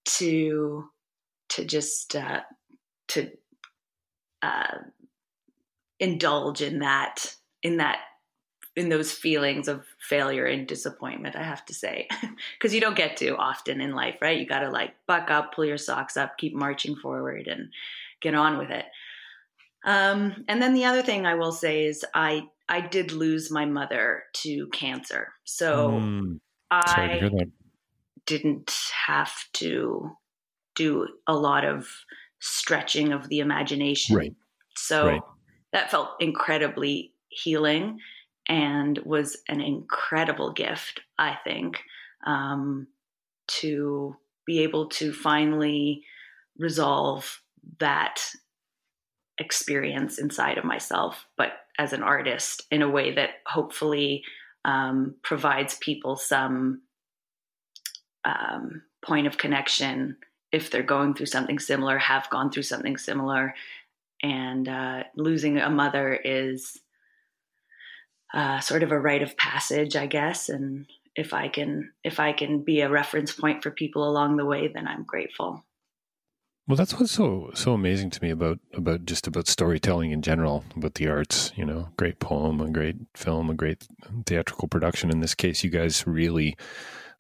to 0.05 0.85
to 1.49 1.65
just 1.65 2.15
uh, 2.15 2.41
to 3.09 3.29
uh, 4.41 4.77
indulge 5.99 6.61
in 6.61 6.79
that 6.79 7.35
in 7.63 7.77
that 7.77 7.99
in 8.75 8.89
those 8.89 9.11
feelings 9.11 9.67
of 9.67 9.83
failure 9.99 10.45
and 10.45 10.67
disappointment 10.67 11.35
i 11.35 11.41
have 11.41 11.65
to 11.65 11.73
say 11.73 12.07
because 12.53 12.75
you 12.75 12.79
don't 12.79 12.95
get 12.95 13.17
to 13.17 13.35
often 13.35 13.81
in 13.81 13.95
life 13.95 14.15
right 14.21 14.39
you 14.39 14.45
got 14.45 14.59
to 14.59 14.69
like 14.69 14.93
buck 15.07 15.31
up 15.31 15.55
pull 15.55 15.65
your 15.65 15.77
socks 15.77 16.15
up 16.15 16.37
keep 16.37 16.53
marching 16.53 16.95
forward 16.95 17.47
and 17.47 17.69
get 18.21 18.35
on 18.35 18.57
with 18.57 18.69
it. 18.69 18.85
Um, 19.85 20.43
and 20.47 20.61
then 20.61 20.73
the 20.73 20.85
other 20.85 21.01
thing 21.01 21.25
I 21.25 21.35
will 21.35 21.51
say 21.51 21.85
is 21.85 22.05
I 22.13 22.43
I 22.69 22.81
did 22.81 23.13
lose 23.13 23.49
my 23.49 23.65
mother 23.65 24.23
to 24.41 24.67
cancer, 24.73 25.29
so 25.45 25.91
mm, 25.91 26.39
I 26.69 27.29
didn't 28.25 28.75
have 29.07 29.33
to 29.53 30.11
do 30.75 31.07
a 31.25 31.33
lot 31.33 31.63
of 31.63 31.87
stretching 32.39 33.13
of 33.13 33.29
the 33.29 33.39
imagination. 33.39 34.15
Right. 34.15 34.35
So 34.75 35.07
right. 35.07 35.21
that 35.73 35.89
felt 35.89 36.09
incredibly 36.19 37.13
healing 37.29 37.99
and 38.47 38.97
was 38.99 39.37
an 39.49 39.61
incredible 39.61 40.53
gift, 40.53 41.01
I 41.17 41.37
think, 41.43 41.81
um, 42.25 42.87
to 43.47 44.15
be 44.45 44.59
able 44.59 44.87
to 44.89 45.13
finally 45.13 46.03
resolve 46.57 47.41
that 47.79 48.21
experience 49.37 50.17
inside 50.17 50.57
of 50.57 50.63
myself, 50.63 51.25
but 51.37 51.51
as 51.77 51.93
an 51.93 52.03
artist 52.03 52.63
in 52.71 52.81
a 52.81 52.89
way 52.89 53.13
that 53.13 53.29
hopefully 53.45 54.23
um, 54.65 55.15
provides 55.23 55.77
people 55.77 56.15
some 56.15 56.81
um, 58.25 58.81
point 59.05 59.27
of 59.27 59.37
connection 59.37 60.17
if 60.51 60.71
they're 60.71 60.83
going 60.83 61.13
through 61.13 61.25
something 61.25 61.59
similar, 61.59 61.97
have 61.97 62.29
gone 62.29 62.51
through 62.51 62.63
something 62.63 62.97
similar. 62.97 63.53
And 64.23 64.67
uh, 64.67 65.03
losing 65.15 65.57
a 65.57 65.69
mother 65.69 66.13
is 66.13 66.79
uh, 68.33 68.59
sort 68.59 68.83
of 68.83 68.91
a 68.91 68.99
rite 68.99 69.21
of 69.21 69.37
passage, 69.37 69.95
I 69.95 70.07
guess. 70.07 70.49
And 70.49 70.87
if 71.15 71.33
I 71.33 71.49
can, 71.49 71.91
if 72.03 72.19
I 72.19 72.33
can 72.33 72.63
be 72.63 72.81
a 72.81 72.89
reference 72.89 73.31
point 73.31 73.61
for 73.61 73.71
people 73.71 74.09
along 74.09 74.37
the 74.37 74.45
way, 74.45 74.67
then 74.67 74.87
I'm 74.87 75.03
grateful. 75.03 75.63
Well, 76.67 76.75
that's 76.75 76.99
what's 76.99 77.13
so 77.13 77.49
so 77.53 77.73
amazing 77.73 78.09
to 78.09 78.21
me 78.21 78.29
about 78.29 78.59
about 78.73 79.05
just 79.05 79.25
about 79.25 79.47
storytelling 79.47 80.11
in 80.11 80.21
general, 80.21 80.65
about 80.75 80.95
the 80.95 81.07
arts. 81.07 81.53
You 81.55 81.63
know, 81.65 81.89
great 81.95 82.19
poem, 82.19 82.59
a 82.59 82.69
great 82.69 82.97
film, 83.15 83.49
a 83.49 83.53
great 83.53 83.87
theatrical 84.25 84.67
production. 84.67 85.09
In 85.09 85.21
this 85.21 85.33
case, 85.33 85.63
you 85.63 85.69
guys 85.69 86.05
really, 86.05 86.57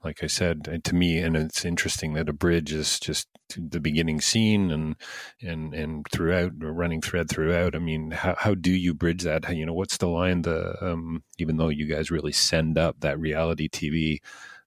like 0.03 0.21
I 0.21 0.27
said, 0.27 0.81
to 0.83 0.95
me, 0.95 1.19
and 1.19 1.37
it's 1.37 1.63
interesting 1.63 2.13
that 2.13 2.27
a 2.27 2.33
bridge 2.33 2.73
is 2.73 2.99
just 2.99 3.29
the 3.55 3.79
beginning 3.79 4.19
scene 4.19 4.69
and 4.69 4.97
and 5.41 5.73
and 5.73 6.05
throughout, 6.11 6.51
a 6.61 6.69
running 6.69 7.01
thread 7.01 7.29
throughout. 7.29 7.73
I 7.73 7.79
mean, 7.79 8.11
how 8.11 8.35
how 8.37 8.53
do 8.53 8.71
you 8.71 8.93
bridge 8.93 9.23
that? 9.23 9.45
How, 9.45 9.53
you 9.53 9.65
know, 9.65 9.73
what's 9.73 9.95
the 9.97 10.07
line? 10.07 10.41
The 10.41 10.75
um, 10.81 11.23
even 11.37 11.55
though 11.55 11.69
you 11.69 11.87
guys 11.87 12.11
really 12.11 12.33
send 12.33 12.77
up 12.77 12.99
that 12.99 13.17
reality 13.17 13.69
TV, 13.69 14.17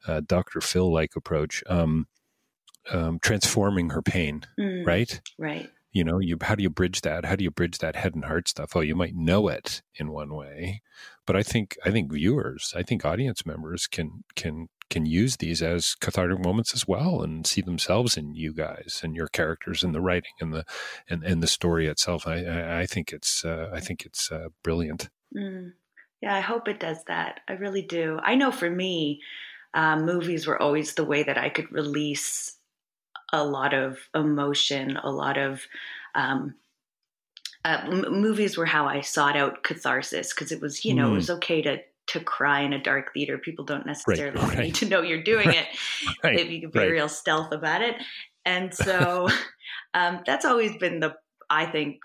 uh, 0.09 0.23
Dr. 0.27 0.63
Phil 0.63 0.91
like 0.91 1.17
approach. 1.17 1.63
Um, 1.67 2.07
um, 2.91 3.19
transforming 3.21 3.91
her 3.91 4.03
pain, 4.03 4.47
mm, 4.59 4.87
right? 4.87 5.21
Right. 5.39 5.71
You 5.93 6.05
know, 6.05 6.21
you 6.21 6.37
how 6.41 6.55
do 6.55 6.63
you 6.63 6.71
bridge 6.71 7.01
that? 7.01 7.25
How 7.25 7.35
do 7.35 7.43
you 7.43 7.51
bridge 7.51 7.79
that 7.79 7.97
head 7.97 8.15
and 8.15 8.25
heart 8.25 8.49
stuff? 8.49 8.77
Oh, 8.77 8.81
you 8.81 8.95
might 8.95 9.15
know 9.15 9.49
it 9.49 9.83
in 9.97 10.13
one 10.13 10.35
way, 10.35 10.83
but 11.27 11.35
I 11.35 11.43
think 11.43 11.77
I 11.85 11.91
think 11.91 12.13
viewers, 12.13 12.73
I 12.77 12.83
think 12.83 13.05
audience 13.05 13.45
members 13.45 13.87
can 13.89 14.23
can 14.37 14.69
can 14.89 15.07
use 15.07 15.37
these 15.37 15.63
as 15.63 15.95
cathartic 15.95 16.41
moments 16.45 16.75
as 16.75 16.87
well 16.87 17.23
and 17.23 17.47
see 17.47 17.61
themselves 17.61 18.17
in 18.17 18.35
you 18.35 18.53
guys 18.53 19.01
and 19.03 19.17
your 19.17 19.29
characters 19.29 19.83
and 19.83 19.95
the 19.95 20.01
writing 20.01 20.33
and 20.41 20.53
the 20.53 20.65
and, 21.09 21.25
and 21.25 21.43
the 21.43 21.49
story 21.49 21.87
itself. 21.89 22.27
I 22.27 22.45
I, 22.45 22.81
I 22.81 22.87
think 22.87 23.13
it's 23.13 23.45
uh, 23.45 23.71
I 23.73 23.81
think 23.81 24.05
it's 24.05 24.31
uh, 24.31 24.49
brilliant. 24.63 25.09
Mm. 25.37 25.73
Yeah, 26.21 26.35
I 26.35 26.41
hope 26.41 26.69
it 26.69 26.79
does 26.79 27.03
that. 27.05 27.41
I 27.49 27.55
really 27.55 27.83
do. 27.83 28.21
I 28.23 28.35
know 28.35 28.53
for 28.53 28.69
me, 28.69 29.23
uh, 29.73 29.97
movies 29.97 30.47
were 30.47 30.61
always 30.61 30.95
the 30.95 31.05
way 31.05 31.23
that 31.23 31.39
I 31.39 31.49
could 31.49 31.73
release 31.73 32.57
a 33.33 33.45
lot 33.45 33.75
of 33.75 33.99
emotion, 34.15 34.97
a 34.97 35.11
lot 35.11 35.39
of 35.39 35.63
um, 36.15 36.55
uh, 37.65 37.81
m- 37.85 38.21
movies 38.21 38.57
were 38.57 38.67
how 38.67 38.87
I 38.87 39.01
sought 39.01 39.37
out 39.37 39.63
catharsis 39.63 40.33
because 40.33 40.53
it 40.53 40.61
was, 40.61 40.85
you 40.85 40.95
know, 40.95 41.09
mm. 41.09 41.13
it 41.13 41.17
was 41.17 41.31
okay 41.31 41.63
to 41.63 41.79
to 42.09 42.21
cry 42.21 42.63
in 42.63 42.73
a 42.73 42.83
dark 42.83 43.13
theater. 43.15 43.39
People 43.39 43.65
don't 43.65 43.87
necessarily 43.87 44.37
right, 44.41 44.49
right. 44.49 44.59
need 44.59 44.75
to 44.77 44.89
know 44.89 45.03
you're 45.03 45.23
doing 45.23 45.49
it 45.49 45.67
right, 46.25 46.41
if 46.41 46.51
you 46.51 46.61
can 46.61 46.71
be 46.71 46.81
real 46.81 47.09
stealth 47.09 47.53
about 47.53 47.83
it. 47.83 47.97
And 48.45 48.75
so 48.75 49.29
um, 49.95 50.21
that's 50.27 50.45
always 50.45 50.77
been 50.77 51.01
the, 51.01 51.15
I 51.49 51.67
think, 51.67 52.01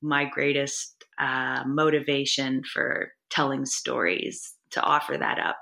my 0.00 0.24
greatest 0.24 1.04
uh, 1.18 1.64
motivation 1.66 2.62
for 2.62 3.12
telling 3.28 3.66
stories 3.66 4.54
to 4.70 4.82
offer 4.82 5.16
that 5.16 5.38
up. 5.38 5.58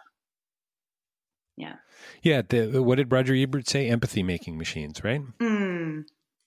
Yeah. 1.56 1.76
Yeah. 2.22 2.42
The, 2.48 2.82
what 2.82 2.96
did 2.96 3.12
Roger 3.12 3.34
Ebert 3.34 3.68
say? 3.68 3.88
Empathy 3.88 4.22
making 4.22 4.58
machines, 4.58 5.02
right? 5.04 5.22
Mm, 5.40 6.04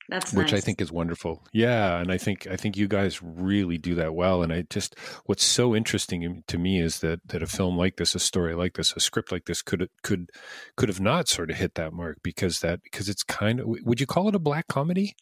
that's 0.10 0.34
which 0.34 0.52
nice. 0.52 0.62
I 0.62 0.66
think 0.66 0.82
is 0.82 0.92
wonderful. 0.92 1.44
Yeah, 1.54 2.00
and 2.00 2.12
I 2.12 2.18
think 2.18 2.46
I 2.48 2.58
think 2.58 2.76
you 2.76 2.88
guys 2.88 3.22
really 3.24 3.78
do 3.78 3.96
that 3.96 4.14
well. 4.14 4.44
And 4.44 4.52
I 4.52 4.64
just 4.70 4.96
what's 5.26 5.44
so 5.44 5.76
interesting 5.76 6.44
to 6.48 6.58
me 6.58 6.82
is 6.82 7.00
that 7.00 7.20
that 7.28 7.42
a 7.42 7.48
film 7.48 7.78
like 7.78 7.98
this, 7.98 8.14
a 8.14 8.20
story 8.20 8.54
like 8.54 8.74
this, 8.74 8.94
a 8.96 9.00
script 9.00 9.32
like 9.32 9.46
this 9.46 9.62
could 9.62 9.88
could 10.04 10.30
could 10.76 10.90
have 10.90 11.00
not 11.00 11.28
sort 11.28 11.50
of 11.50 11.58
hit 11.58 11.76
that 11.76 11.94
mark 11.94 12.18
because 12.24 12.60
that 12.60 12.82
because 12.84 13.08
it's 13.08 13.24
kind 13.24 13.60
of 13.60 13.68
would 13.68 14.00
you 14.00 14.08
call 14.08 14.28
it 14.28 14.36
a 14.36 14.40
black 14.40 14.68
comedy? 14.68 15.16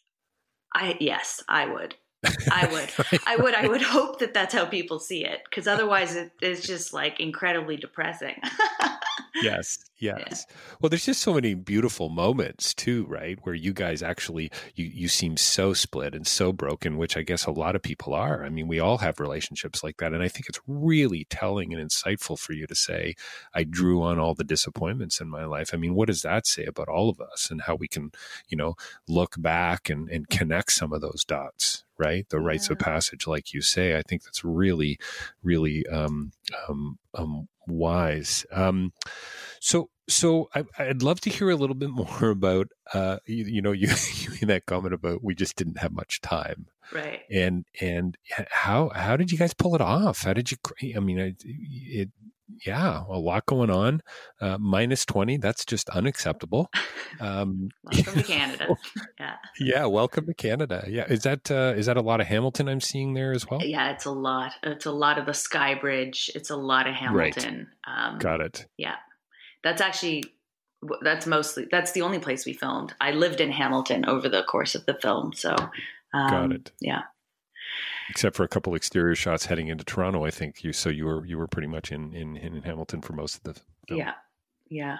I 0.74 0.96
yes, 1.00 1.42
I 1.48 1.66
would. 1.66 1.94
I 2.52 2.68
would. 2.70 3.20
I 3.26 3.36
would. 3.36 3.54
I 3.54 3.66
would 3.66 3.80
hope 3.80 4.18
that 4.18 4.34
that's 4.34 4.52
how 4.52 4.66
people 4.66 4.98
see 4.98 5.24
it, 5.24 5.40
because 5.44 5.66
otherwise, 5.66 6.16
it 6.16 6.32
is 6.42 6.62
just 6.62 6.92
like 6.92 7.18
incredibly 7.18 7.76
depressing. 7.76 8.34
yes, 9.42 9.78
yes. 9.98 10.46
Yeah. 10.48 10.56
Well, 10.80 10.90
there's 10.90 11.06
just 11.06 11.22
so 11.22 11.34
many 11.34 11.54
beautiful 11.54 12.08
moments 12.08 12.74
too, 12.74 13.06
right? 13.08 13.38
Where 13.42 13.54
you 13.54 13.72
guys 13.72 14.02
actually 14.02 14.50
you 14.74 14.86
you 14.86 15.08
seem 15.08 15.36
so 15.36 15.72
split 15.72 16.14
and 16.14 16.26
so 16.26 16.52
broken, 16.52 16.96
which 16.96 17.16
I 17.16 17.22
guess 17.22 17.46
a 17.46 17.50
lot 17.50 17.76
of 17.76 17.82
people 17.82 18.14
are. 18.14 18.44
I 18.44 18.48
mean, 18.48 18.68
we 18.68 18.80
all 18.80 18.98
have 18.98 19.20
relationships 19.20 19.82
like 19.84 19.98
that, 19.98 20.12
and 20.12 20.22
I 20.22 20.28
think 20.28 20.48
it's 20.48 20.60
really 20.66 21.26
telling 21.30 21.72
and 21.74 21.90
insightful 21.90 22.38
for 22.38 22.52
you 22.52 22.66
to 22.66 22.74
say, 22.74 23.14
"I 23.54 23.64
drew 23.64 24.02
on 24.02 24.18
all 24.18 24.34
the 24.34 24.44
disappointments 24.44 25.20
in 25.20 25.28
my 25.28 25.44
life." 25.44 25.70
I 25.72 25.76
mean, 25.76 25.94
what 25.94 26.08
does 26.08 26.22
that 26.22 26.46
say 26.46 26.64
about 26.64 26.88
all 26.88 27.08
of 27.08 27.20
us 27.20 27.50
and 27.50 27.62
how 27.62 27.74
we 27.76 27.88
can, 27.88 28.12
you 28.48 28.56
know, 28.56 28.74
look 29.08 29.34
back 29.38 29.90
and 29.90 30.08
and 30.10 30.28
connect 30.28 30.72
some 30.72 30.92
of 30.92 31.00
those 31.00 31.24
dots, 31.24 31.84
right? 32.00 32.28
The 32.28 32.40
rites 32.40 32.70
of 32.70 32.78
passage, 32.78 33.26
like 33.26 33.52
you 33.52 33.60
say. 33.60 33.96
I 33.96 34.02
think 34.02 34.24
that's 34.24 34.44
really, 34.44 34.98
really 35.42 35.86
um, 35.86 36.32
um, 36.68 36.98
um, 37.14 37.48
wise. 37.66 38.46
Um, 38.50 38.92
so, 39.60 39.90
so 40.08 40.48
I, 40.54 40.64
would 40.78 41.02
love 41.02 41.20
to 41.22 41.30
hear 41.30 41.50
a 41.50 41.56
little 41.56 41.76
bit 41.76 41.90
more 42.22 42.30
about, 42.30 42.68
uh, 42.94 43.18
you, 43.26 43.44
you, 43.44 43.62
know, 43.62 43.72
you, 43.72 43.88
you 43.88 44.30
made 44.46 44.48
that 44.48 44.66
comment 44.66 44.94
about 44.94 45.22
we 45.22 45.34
just 45.34 45.56
didn't 45.56 45.78
have 45.78 45.92
much 45.92 46.20
time, 46.20 46.66
right? 46.92 47.20
And 47.30 47.66
and 47.80 48.16
how 48.50 48.90
how 48.94 49.16
did 49.16 49.30
you 49.30 49.38
guys 49.38 49.54
pull 49.54 49.74
it 49.74 49.80
off? 49.80 50.22
How 50.22 50.32
did 50.32 50.50
you? 50.50 50.56
I 50.96 51.00
mean, 51.00 51.18
it, 51.18 51.42
it 51.44 52.08
yeah, 52.66 53.02
a 53.08 53.18
lot 53.18 53.46
going 53.46 53.70
on. 53.70 54.02
Uh, 54.40 54.58
minus 54.58 55.04
20, 55.04 55.38
that's 55.38 55.64
just 55.64 55.88
unacceptable. 55.90 56.70
Um, 57.18 57.70
welcome 57.82 58.14
to 58.14 58.22
Canada. 58.26 58.68
Yeah. 59.18 59.34
Yeah, 59.58 59.86
welcome 59.86 60.26
to 60.26 60.32
Canada. 60.32 60.84
Yeah. 60.88 61.06
Is 61.06 61.24
that 61.24 61.50
uh, 61.50 61.74
is 61.76 61.86
that 61.86 61.96
a 61.96 62.00
lot 62.00 62.20
of 62.20 62.28
Hamilton 62.28 62.68
I'm 62.68 62.80
seeing 62.80 63.14
there 63.14 63.32
as 63.32 63.50
well? 63.50 63.60
Yeah, 63.62 63.90
it's 63.90 64.04
a 64.04 64.12
lot. 64.12 64.52
It's 64.62 64.86
a 64.86 64.92
lot 64.92 65.18
of 65.18 65.26
the 65.26 65.34
Sky 65.34 65.74
Bridge. 65.74 66.30
It's 66.36 66.50
a 66.50 66.56
lot 66.56 66.86
of 66.86 66.94
Hamilton. 66.94 67.66
Right. 67.86 68.06
Um, 68.12 68.18
Got 68.20 68.40
it. 68.40 68.66
Yeah. 68.78 68.94
That's 69.64 69.80
actually 69.82 70.22
that's 71.02 71.26
mostly 71.26 71.66
that's 71.70 71.92
the 71.92 72.02
only 72.02 72.18
place 72.18 72.46
we 72.46 72.52
filmed. 72.52 72.94
I 73.00 73.10
lived 73.10 73.40
in 73.40 73.50
Hamilton 73.50 74.06
over 74.06 74.28
the 74.28 74.42
course 74.44 74.74
of 74.74 74.86
the 74.86 74.94
film, 74.94 75.32
so 75.34 75.54
um, 76.14 76.30
got 76.30 76.52
it. 76.52 76.72
Yeah, 76.80 77.02
except 78.10 78.36
for 78.36 78.42
a 78.42 78.48
couple 78.48 78.74
exterior 78.74 79.14
shots 79.14 79.46
heading 79.46 79.68
into 79.68 79.84
Toronto. 79.84 80.24
I 80.24 80.30
think 80.30 80.62
you 80.64 80.72
so 80.72 80.90
you 80.90 81.06
were 81.06 81.24
you 81.24 81.38
were 81.38 81.46
pretty 81.46 81.68
much 81.68 81.92
in 81.92 82.12
in, 82.12 82.36
in 82.36 82.62
Hamilton 82.62 83.00
for 83.00 83.12
most 83.12 83.36
of 83.36 83.42
the 83.44 83.54
film. 83.88 84.00
Yeah, 84.00 84.12
yeah, 84.68 84.96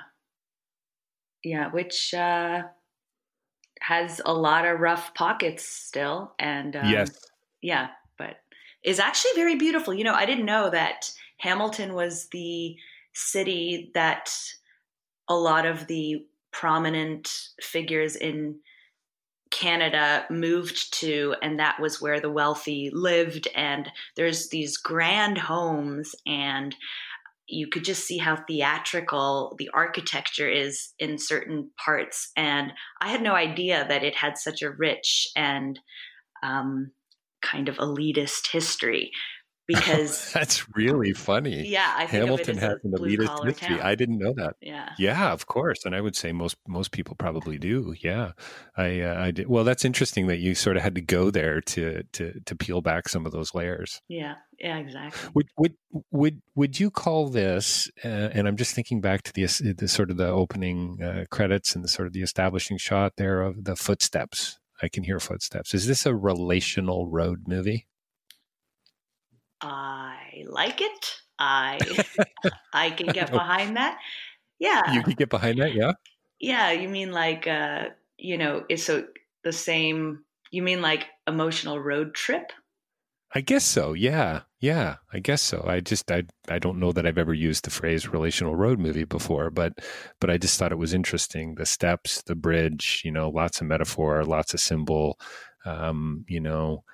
yeah. 1.42 1.70
Which 1.70 2.14
uh, 2.14 2.62
has 3.80 4.20
a 4.24 4.32
lot 4.32 4.64
of 4.64 4.80
rough 4.80 5.12
pockets 5.14 5.64
still, 5.64 6.34
and 6.38 6.76
um, 6.76 6.88
yes, 6.88 7.10
yeah, 7.60 7.88
but 8.16 8.36
is 8.84 9.00
actually 9.00 9.32
very 9.34 9.56
beautiful. 9.56 9.92
You 9.92 10.04
know, 10.04 10.14
I 10.14 10.24
didn't 10.24 10.46
know 10.46 10.70
that 10.70 11.12
Hamilton 11.38 11.94
was 11.94 12.28
the 12.28 12.76
city 13.12 13.90
that 13.94 14.32
a 15.28 15.34
lot 15.34 15.66
of 15.66 15.86
the 15.86 16.26
prominent 16.52 17.48
figures 17.60 18.16
in 18.16 18.56
Canada 19.50 20.24
moved 20.30 20.92
to, 21.00 21.34
and 21.42 21.58
that 21.58 21.80
was 21.80 22.00
where 22.00 22.20
the 22.20 22.30
wealthy 22.30 22.90
lived. 22.92 23.48
And 23.54 23.90
there's 24.16 24.48
these 24.48 24.76
grand 24.76 25.38
homes, 25.38 26.14
and 26.26 26.74
you 27.46 27.66
could 27.66 27.84
just 27.84 28.04
see 28.04 28.18
how 28.18 28.36
theatrical 28.36 29.56
the 29.58 29.70
architecture 29.74 30.48
is 30.48 30.92
in 30.98 31.18
certain 31.18 31.70
parts. 31.76 32.30
And 32.36 32.72
I 33.00 33.08
had 33.08 33.22
no 33.22 33.34
idea 33.34 33.84
that 33.88 34.04
it 34.04 34.14
had 34.14 34.38
such 34.38 34.62
a 34.62 34.70
rich 34.70 35.28
and 35.34 35.78
um, 36.42 36.92
kind 37.42 37.68
of 37.68 37.76
elitist 37.78 38.52
history 38.52 39.10
because 39.74 40.32
that's 40.34 40.66
really 40.74 41.12
funny. 41.12 41.66
Yeah, 41.66 41.92
I 41.96 42.04
Hamilton 42.04 42.56
has 42.58 42.78
an 42.84 42.92
elitist 42.92 43.44
history. 43.44 43.76
Town. 43.76 43.80
I 43.80 43.94
didn't 43.94 44.18
know 44.18 44.32
that. 44.36 44.56
Yeah, 44.60 44.90
yeah, 44.98 45.32
of 45.32 45.46
course, 45.46 45.84
and 45.84 45.94
I 45.94 46.00
would 46.00 46.16
say 46.16 46.32
most 46.32 46.56
most 46.66 46.92
people 46.92 47.16
probably 47.16 47.58
do. 47.58 47.94
Yeah, 48.00 48.32
I 48.76 49.00
uh, 49.00 49.22
I 49.22 49.30
did. 49.30 49.48
Well, 49.48 49.64
that's 49.64 49.84
interesting 49.84 50.26
that 50.28 50.38
you 50.38 50.54
sort 50.54 50.76
of 50.76 50.82
had 50.82 50.94
to 50.94 51.00
go 51.00 51.30
there 51.30 51.60
to 51.60 52.02
to 52.12 52.40
to 52.40 52.56
peel 52.56 52.80
back 52.80 53.08
some 53.08 53.26
of 53.26 53.32
those 53.32 53.54
layers. 53.54 54.00
Yeah, 54.08 54.34
yeah, 54.58 54.78
exactly. 54.78 55.30
Would 55.34 55.48
would 55.56 55.74
would 56.10 56.42
would 56.54 56.80
you 56.80 56.90
call 56.90 57.28
this? 57.28 57.90
Uh, 58.04 58.08
and 58.32 58.48
I'm 58.48 58.56
just 58.56 58.74
thinking 58.74 59.00
back 59.00 59.22
to 59.22 59.32
the 59.32 59.46
the 59.72 59.88
sort 59.88 60.10
of 60.10 60.16
the 60.16 60.28
opening 60.28 61.02
uh, 61.02 61.24
credits 61.30 61.74
and 61.74 61.84
the 61.84 61.88
sort 61.88 62.06
of 62.06 62.12
the 62.12 62.22
establishing 62.22 62.78
shot 62.78 63.14
there 63.16 63.42
of 63.42 63.64
the 63.64 63.76
footsteps. 63.76 64.58
I 64.82 64.88
can 64.88 65.04
hear 65.04 65.20
footsteps. 65.20 65.74
Is 65.74 65.86
this 65.86 66.06
a 66.06 66.14
relational 66.14 67.08
road 67.08 67.44
movie? 67.46 67.86
I 69.62 70.44
like 70.48 70.80
it. 70.80 71.16
I 71.38 71.78
I 72.72 72.90
can 72.90 73.08
get 73.08 73.30
behind 73.30 73.76
that. 73.76 73.98
Yeah. 74.58 74.92
You 74.92 75.02
can 75.02 75.14
get 75.14 75.30
behind 75.30 75.60
that, 75.60 75.74
yeah? 75.74 75.92
Yeah, 76.38 76.70
you 76.70 76.88
mean 76.88 77.12
like 77.12 77.46
uh, 77.46 77.90
you 78.18 78.38
know, 78.38 78.64
it's 78.68 78.84
so 78.84 79.06
the 79.44 79.52
same 79.52 80.24
you 80.50 80.62
mean 80.62 80.82
like 80.82 81.06
emotional 81.26 81.78
road 81.78 82.14
trip? 82.14 82.52
I 83.32 83.40
guess 83.40 83.64
so. 83.64 83.92
Yeah. 83.92 84.42
Yeah, 84.60 84.96
I 85.10 85.20
guess 85.20 85.40
so. 85.40 85.64
I 85.66 85.80
just 85.80 86.10
I 86.12 86.24
I 86.48 86.58
don't 86.58 86.78
know 86.78 86.92
that 86.92 87.06
I've 87.06 87.16
ever 87.16 87.32
used 87.32 87.64
the 87.64 87.70
phrase 87.70 88.08
relational 88.08 88.56
road 88.56 88.78
movie 88.78 89.04
before, 89.04 89.50
but 89.50 89.78
but 90.20 90.28
I 90.28 90.36
just 90.36 90.58
thought 90.58 90.72
it 90.72 90.78
was 90.78 90.92
interesting. 90.92 91.54
The 91.54 91.64
steps, 91.64 92.22
the 92.22 92.34
bridge, 92.34 93.00
you 93.02 93.10
know, 93.10 93.30
lots 93.30 93.60
of 93.62 93.68
metaphor, 93.68 94.22
lots 94.24 94.52
of 94.52 94.60
symbol, 94.60 95.18
um, 95.64 96.26
you 96.28 96.40
know, 96.40 96.84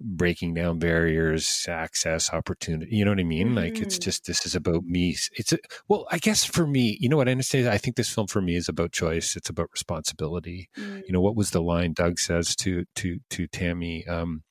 breaking 0.00 0.54
down 0.54 0.78
barriers, 0.78 1.66
access, 1.68 2.32
opportunity. 2.32 2.94
You 2.94 3.04
know 3.04 3.12
what 3.12 3.20
I 3.20 3.24
mean? 3.24 3.48
Mm-hmm. 3.48 3.56
Like 3.56 3.80
it's 3.80 3.96
mm-hmm. 3.96 4.02
just 4.04 4.26
this 4.26 4.46
is 4.46 4.54
about 4.54 4.84
me. 4.84 5.16
It's 5.32 5.52
a, 5.52 5.58
well, 5.88 6.06
I 6.10 6.18
guess 6.18 6.44
for 6.44 6.66
me, 6.66 6.98
you 7.00 7.08
know 7.08 7.16
what 7.16 7.28
I 7.28 7.40
say. 7.40 7.68
I 7.68 7.78
think 7.78 7.96
this 7.96 8.12
film 8.12 8.26
for 8.26 8.42
me 8.42 8.56
is 8.56 8.68
about 8.68 8.92
choice. 8.92 9.36
It's 9.36 9.48
about 9.48 9.70
responsibility. 9.72 10.68
Mm-hmm. 10.76 11.00
You 11.06 11.12
know 11.12 11.20
what 11.20 11.36
was 11.36 11.50
the 11.50 11.62
line 11.62 11.92
Doug 11.92 12.18
says 12.18 12.54
to 12.56 12.84
to 12.96 13.18
to 13.30 13.46
Tammy? 13.46 14.06
Um, 14.06 14.42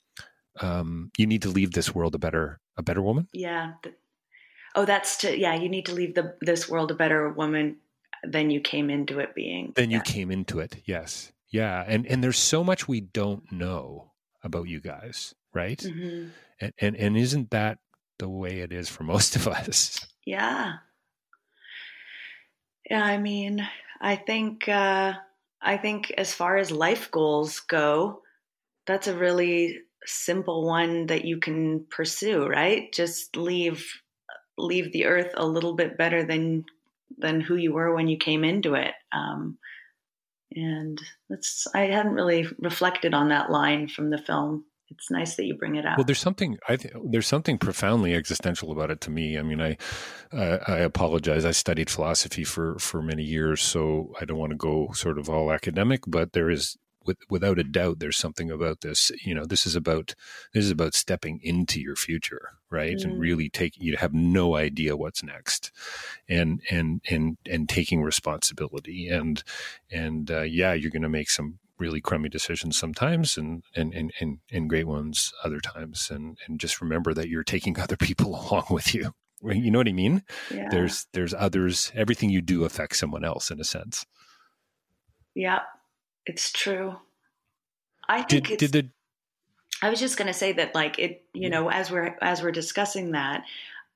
um, 0.61 1.11
you 1.17 1.27
need 1.27 1.41
to 1.43 1.49
leave 1.49 1.71
this 1.71 1.93
world 1.93 2.15
a 2.15 2.19
better 2.19 2.59
a 2.77 2.83
better 2.83 3.01
woman. 3.01 3.27
Yeah. 3.33 3.73
Oh, 4.75 4.85
that's 4.85 5.17
to 5.17 5.37
yeah. 5.37 5.55
You 5.55 5.69
need 5.69 5.85
to 5.85 5.93
leave 5.93 6.15
the 6.15 6.35
this 6.41 6.67
world 6.67 6.91
a 6.91 6.95
better 6.95 7.29
woman 7.29 7.77
than 8.23 8.49
you 8.49 8.61
came 8.61 8.89
into 8.89 9.19
it 9.19 9.35
being. 9.35 9.73
Than 9.75 9.91
yeah. 9.91 9.97
you 9.97 10.03
came 10.03 10.31
into 10.31 10.59
it. 10.59 10.81
Yes. 10.85 11.31
Yeah. 11.49 11.83
And 11.87 12.07
and 12.07 12.23
there's 12.23 12.39
so 12.39 12.63
much 12.63 12.87
we 12.87 13.01
don't 13.01 13.51
know 13.51 14.11
about 14.45 14.69
you 14.69 14.79
guys, 14.79 15.33
right? 15.53 15.79
Mm-hmm. 15.79 16.29
And, 16.61 16.73
and 16.79 16.95
and 16.95 17.17
isn't 17.17 17.49
that 17.49 17.79
the 18.19 18.29
way 18.29 18.59
it 18.59 18.71
is 18.71 18.87
for 18.87 19.03
most 19.13 19.35
of 19.35 19.47
us? 19.47 20.05
Yeah. 20.25 20.73
Yeah, 22.89 23.03
I 23.03 23.17
mean, 23.17 23.67
I 23.99 24.15
think 24.15 24.69
uh, 24.69 25.13
I 25.61 25.77
think 25.77 26.13
as 26.17 26.33
far 26.33 26.57
as 26.57 26.71
life 26.71 27.09
goals 27.09 27.59
go, 27.59 28.21
that's 28.85 29.07
a 29.07 29.17
really 29.17 29.79
simple 30.05 30.67
one 30.67 31.07
that 31.07 31.25
you 31.25 31.39
can 31.39 31.85
pursue, 31.89 32.45
right? 32.45 32.93
Just 32.93 33.35
leave 33.35 33.83
leave 34.57 34.93
the 34.93 35.05
earth 35.05 35.33
a 35.35 35.45
little 35.45 35.73
bit 35.73 35.97
better 35.97 36.23
than 36.23 36.65
than 37.17 37.41
who 37.41 37.55
you 37.55 37.73
were 37.73 37.95
when 37.95 38.07
you 38.07 38.17
came 38.17 38.43
into 38.43 38.75
it. 38.75 38.93
Um, 39.11 39.57
and 40.55 41.01
that's 41.29 41.67
I 41.73 41.81
hadn't 41.81 42.13
really 42.13 42.47
reflected 42.59 43.13
on 43.13 43.29
that 43.29 43.49
line 43.51 43.87
from 43.87 44.09
the 44.09 44.17
film. 44.17 44.65
It's 44.89 45.09
nice 45.09 45.35
that 45.35 45.45
you 45.45 45.55
bring 45.55 45.75
it 45.75 45.85
up. 45.85 45.97
Well, 45.97 46.05
there's 46.05 46.19
something 46.19 46.57
I 46.69 46.75
th- 46.75 46.93
there's 47.03 47.27
something 47.27 47.57
profoundly 47.57 48.13
existential 48.13 48.71
about 48.71 48.91
it 48.91 49.01
to 49.01 49.11
me. 49.11 49.37
I 49.37 49.41
mean, 49.41 49.59
I 49.59 49.77
uh, 50.31 50.59
I 50.67 50.77
apologize. 50.77 51.43
I 51.43 51.51
studied 51.51 51.89
philosophy 51.89 52.43
for 52.43 52.77
for 52.77 53.01
many 53.01 53.23
years, 53.23 53.61
so 53.61 54.13
I 54.21 54.25
don't 54.25 54.37
want 54.37 54.51
to 54.51 54.57
go 54.57 54.91
sort 54.93 55.17
of 55.17 55.29
all 55.29 55.51
academic, 55.51 56.01
but 56.07 56.33
there 56.33 56.49
is 56.49 56.77
with, 57.05 57.17
without 57.29 57.59
a 57.59 57.63
doubt, 57.63 57.99
there's 57.99 58.17
something 58.17 58.51
about 58.51 58.81
this. 58.81 59.11
You 59.23 59.35
know, 59.35 59.45
this 59.45 59.65
is 59.65 59.75
about 59.75 60.15
this 60.53 60.65
is 60.65 60.71
about 60.71 60.93
stepping 60.93 61.39
into 61.43 61.79
your 61.79 61.95
future, 61.95 62.51
right? 62.69 62.97
Mm. 62.97 63.03
And 63.03 63.19
really 63.19 63.49
taking 63.49 63.83
you 63.83 63.97
have 63.97 64.13
no 64.13 64.55
idea 64.55 64.97
what's 64.97 65.23
next, 65.23 65.71
and 66.27 66.61
and 66.69 67.01
and 67.09 67.37
and 67.49 67.69
taking 67.69 68.01
responsibility. 68.01 69.07
And 69.07 69.43
and 69.91 70.29
uh, 70.29 70.41
yeah, 70.41 70.73
you're 70.73 70.91
going 70.91 71.01
to 71.03 71.09
make 71.09 71.29
some 71.29 71.59
really 71.77 72.01
crummy 72.01 72.29
decisions 72.29 72.77
sometimes, 72.77 73.37
and 73.37 73.63
and 73.75 73.93
and 73.93 74.11
and, 74.19 74.39
and 74.51 74.69
great 74.69 74.87
ones 74.87 75.31
other 75.43 75.59
times. 75.59 76.09
And 76.11 76.37
and 76.47 76.59
just 76.59 76.81
remember 76.81 77.13
that 77.13 77.29
you're 77.29 77.43
taking 77.43 77.79
other 77.79 77.97
people 77.97 78.35
along 78.35 78.65
with 78.69 78.93
you. 78.93 79.11
You 79.43 79.69
know 79.69 79.79
what 79.79 79.87
I 79.89 79.93
mean? 79.93 80.23
Yeah. 80.51 80.69
There's 80.69 81.07
there's 81.13 81.33
others. 81.33 81.91
Everything 81.95 82.29
you 82.29 82.41
do 82.41 82.63
affects 82.63 82.99
someone 82.99 83.23
else 83.23 83.51
in 83.51 83.59
a 83.59 83.65
sense. 83.65 84.05
Yeah, 85.35 85.59
it's 86.25 86.51
true. 86.51 86.95
I 88.07 88.21
think 88.21 88.47
did, 88.47 88.59
did 88.59 88.71
the 88.71 88.89
I 89.81 89.89
was 89.89 89.99
just 89.99 90.17
going 90.17 90.27
to 90.27 90.33
say 90.33 90.53
that 90.53 90.73
like 90.73 90.99
it 90.99 91.23
you 91.33 91.49
know 91.49 91.69
as 91.69 91.91
we're 91.91 92.17
as 92.21 92.41
we're 92.41 92.51
discussing 92.51 93.11
that 93.11 93.43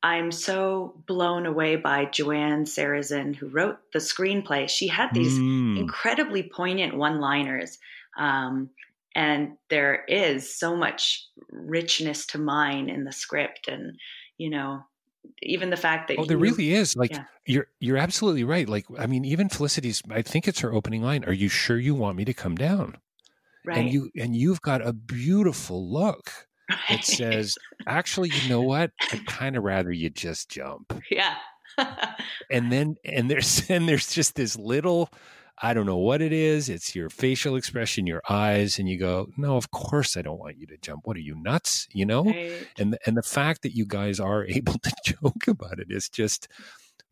I'm 0.01 0.31
so 0.31 0.93
blown 1.07 1.45
away 1.45 1.75
by 1.75 2.05
Joanne 2.05 2.65
Sarazen 2.65 3.35
who 3.35 3.49
wrote 3.49 3.79
the 3.91 3.99
screenplay. 3.99 4.69
She 4.69 4.87
had 4.87 5.13
these 5.13 5.37
mm. 5.37 5.77
incredibly 5.77 6.43
poignant 6.43 6.95
one-liners 6.95 7.79
um, 8.17 8.69
and 9.15 9.57
there 9.69 10.05
is 10.07 10.53
so 10.53 10.75
much 10.75 11.27
richness 11.51 12.25
to 12.27 12.37
mine 12.37 12.89
in 12.89 13.03
the 13.03 13.11
script 13.11 13.67
and 13.67 13.97
you 14.37 14.49
know 14.49 14.83
even 15.41 15.69
the 15.69 15.77
fact 15.77 16.08
that 16.08 16.17
oh, 16.19 16.25
there 16.25 16.38
really 16.38 16.73
is. 16.73 16.95
Like 16.95 17.12
yeah. 17.12 17.25
you're 17.45 17.67
you're 17.79 17.97
absolutely 17.97 18.43
right. 18.43 18.67
Like 18.67 18.86
I 18.97 19.08
mean, 19.08 19.25
even 19.25 19.49
Felicity's. 19.49 20.01
I 20.10 20.21
think 20.21 20.47
it's 20.47 20.60
her 20.60 20.73
opening 20.73 21.01
line. 21.01 21.23
Are 21.25 21.34
you 21.34 21.49
sure 21.49 21.77
you 21.77 21.95
want 21.95 22.17
me 22.17 22.25
to 22.25 22.34
come 22.34 22.55
down? 22.55 22.97
Right. 23.65 23.77
And 23.77 23.91
you 23.91 24.10
and 24.17 24.36
you've 24.36 24.62
got 24.62 24.86
a 24.86 24.93
beautiful 24.93 25.91
look. 25.91 26.32
It 26.88 27.03
says, 27.03 27.58
actually, 27.88 28.29
you 28.29 28.47
know 28.47 28.62
what? 28.62 28.91
I'd 29.12 29.25
kind 29.25 29.58
of 29.58 29.63
rather 29.63 29.91
you 29.91 30.12
just 30.12 30.49
jump. 30.49 30.93
Yeah. 31.10 31.34
and 32.51 32.71
then 32.71 32.95
and 33.03 33.29
there's 33.29 33.63
and 33.69 33.89
there's 33.89 34.12
just 34.13 34.36
this 34.36 34.55
little 34.55 35.10
I 35.61 35.73
don't 35.73 35.85
know 35.85 35.97
what 35.97 36.21
it 36.21 36.31
is. 36.31 36.69
It's 36.69 36.95
your 36.95 37.09
facial 37.09 37.55
expression, 37.55 38.07
your 38.07 38.21
eyes, 38.29 38.79
and 38.79 38.87
you 38.87 38.97
go, 38.97 39.29
"No, 39.37 39.57
of 39.57 39.71
course 39.71 40.15
I 40.15 40.21
don't 40.21 40.39
want 40.39 40.57
you 40.57 40.65
to 40.67 40.77
jump. 40.77 41.01
What 41.05 41.17
are 41.17 41.21
you 41.21 41.35
nuts?" 41.35 41.87
You 41.91 42.05
know. 42.05 42.23
Right. 42.23 42.67
And 42.77 42.97
and 43.05 43.17
the 43.17 43.23
fact 43.23 43.63
that 43.63 43.75
you 43.75 43.85
guys 43.85 44.19
are 44.19 44.45
able 44.49 44.79
to 44.79 44.91
joke 45.05 45.47
about 45.47 45.79
it 45.79 45.87
is 45.89 46.09
just 46.09 46.47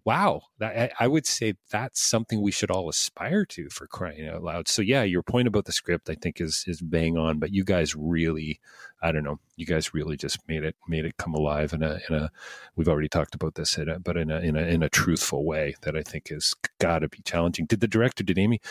wow, 0.08 0.42
that, 0.58 0.94
I 1.02 1.08
would 1.10 1.26
say 1.26 1.56
that's 1.70 2.02
something 2.02 2.42
we 2.42 2.50
should 2.54 2.72
all 2.72 2.88
aspire 2.88 3.44
to 3.48 3.70
for 3.70 3.88
crying 3.88 4.26
out 4.26 4.42
loud. 4.42 4.70
So 4.70 4.82
yeah, 4.82 5.04
your 5.04 5.22
point 5.22 5.50
about 5.50 5.66
the 5.66 5.74
script 5.74 6.10
I 6.10 6.16
think 6.16 6.40
is 6.40 6.64
is 6.66 6.80
bang 6.80 7.18
on, 7.18 7.40
but 7.40 7.54
you 7.54 7.66
guys 7.66 7.94
really, 7.94 8.62
I 9.02 9.12
don't 9.12 9.26
know, 9.26 9.42
you 9.58 9.66
guys 9.66 9.94
really 9.94 10.16
just 10.16 10.40
made 10.48 10.64
it 10.64 10.78
made 10.88 11.04
it 11.04 11.18
come 11.18 11.34
alive 11.34 11.74
in 11.74 11.84
a 11.84 12.00
in 12.08 12.16
a. 12.16 12.32
We've 12.78 12.88
already 12.88 13.10
talked 13.10 13.36
about 13.36 13.56
this, 13.56 13.78
in 13.78 13.90
a, 13.90 14.00
but 14.00 14.16
in 14.16 14.32
a 14.32 14.40
in 14.40 14.56
a 14.56 14.62
in 14.62 14.82
a 14.82 14.88
truthful 14.88 15.46
way 15.46 15.76
that 15.82 15.98
I 15.98 16.04
think 16.04 16.30
has 16.30 16.54
got 16.80 17.00
to 17.00 17.10
be 17.10 17.22
challenging. 17.26 17.66
Did 17.66 17.82
the 17.82 17.88
director, 17.88 18.24
did 18.24 18.40
Amy, 18.40 18.62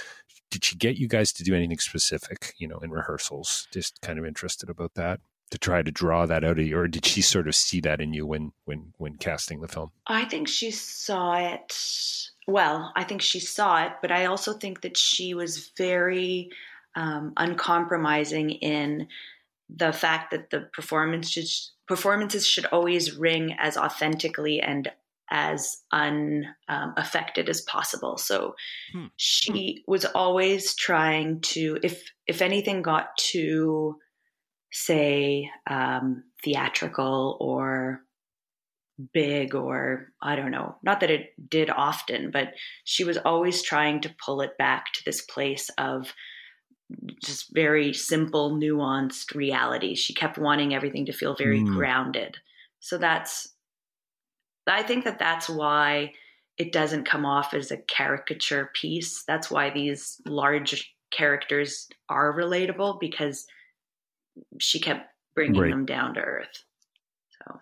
did 0.50 0.64
she 0.64 0.74
get 0.74 0.96
you 0.96 1.06
guys 1.06 1.32
to 1.34 1.44
do 1.44 1.54
anything 1.54 1.80
specific? 1.80 2.54
You 2.56 2.68
know, 2.68 2.78
in 2.78 2.90
rehearsals, 2.90 3.68
just 3.70 4.00
kind 4.00 4.18
of 4.18 4.24
interested 4.24 4.70
about 4.70 4.94
that 4.94 5.20
to 5.50 5.58
try 5.58 5.82
to 5.82 5.90
draw 5.90 6.26
that 6.26 6.44
out 6.44 6.58
of 6.58 6.66
you 6.66 6.76
or 6.76 6.88
did 6.88 7.04
she 7.04 7.22
sort 7.22 7.48
of 7.48 7.54
see 7.54 7.80
that 7.80 8.00
in 8.00 8.12
you 8.12 8.26
when 8.26 8.52
when 8.64 8.92
when 8.98 9.16
casting 9.16 9.60
the 9.60 9.68
film 9.68 9.90
i 10.06 10.24
think 10.24 10.48
she 10.48 10.70
saw 10.70 11.34
it 11.36 11.74
well 12.46 12.92
i 12.96 13.04
think 13.04 13.22
she 13.22 13.40
saw 13.40 13.84
it 13.84 13.92
but 14.02 14.10
i 14.10 14.26
also 14.26 14.52
think 14.52 14.80
that 14.80 14.96
she 14.96 15.34
was 15.34 15.70
very 15.76 16.50
um, 16.94 17.34
uncompromising 17.36 18.50
in 18.50 19.08
the 19.68 19.92
fact 19.92 20.30
that 20.30 20.50
the 20.50 20.60
performances 20.72 21.72
performances 21.86 22.46
should 22.46 22.66
always 22.66 23.16
ring 23.16 23.54
as 23.58 23.76
authentically 23.76 24.60
and 24.60 24.90
as 25.30 25.82
unaffected 25.92 27.46
um, 27.46 27.50
as 27.50 27.60
possible. 27.62 28.16
So 28.16 28.54
hmm. 28.92 29.06
she 29.16 29.82
was 29.86 30.04
always 30.04 30.74
trying 30.74 31.40
to, 31.42 31.78
if 31.82 32.02
if 32.26 32.42
anything 32.42 32.82
got 32.82 33.16
too 33.16 33.98
say 34.72 35.50
um, 35.68 36.24
theatrical 36.42 37.36
or 37.40 38.00
big 39.12 39.54
or 39.54 40.12
I 40.22 40.36
don't 40.36 40.50
know. 40.50 40.76
Not 40.82 41.00
that 41.00 41.10
it 41.10 41.32
did 41.50 41.70
often, 41.70 42.30
but 42.30 42.54
she 42.84 43.04
was 43.04 43.18
always 43.18 43.62
trying 43.62 44.00
to 44.02 44.14
pull 44.24 44.40
it 44.40 44.56
back 44.58 44.92
to 44.94 45.02
this 45.04 45.20
place 45.22 45.70
of 45.78 46.12
just 47.22 47.52
very 47.52 47.92
simple, 47.92 48.52
nuanced 48.52 49.34
reality. 49.34 49.94
She 49.94 50.14
kept 50.14 50.38
wanting 50.38 50.74
everything 50.74 51.06
to 51.06 51.12
feel 51.12 51.34
very 51.34 51.60
mm. 51.60 51.74
grounded. 51.74 52.36
So 52.80 52.96
that's, 52.96 53.48
I 54.66 54.82
think 54.82 55.04
that 55.04 55.18
that's 55.18 55.48
why 55.48 56.12
it 56.56 56.72
doesn't 56.72 57.04
come 57.04 57.26
off 57.26 57.54
as 57.54 57.70
a 57.70 57.76
caricature 57.76 58.70
piece. 58.74 59.24
That's 59.24 59.50
why 59.50 59.70
these 59.70 60.20
large 60.26 60.94
characters 61.10 61.88
are 62.08 62.32
relatable 62.32 63.00
because 63.00 63.46
she 64.58 64.80
kept 64.80 65.10
bringing 65.34 65.60
right. 65.60 65.70
them 65.70 65.86
down 65.86 66.14
to 66.14 66.20
earth. 66.20 66.64
So. 67.38 67.60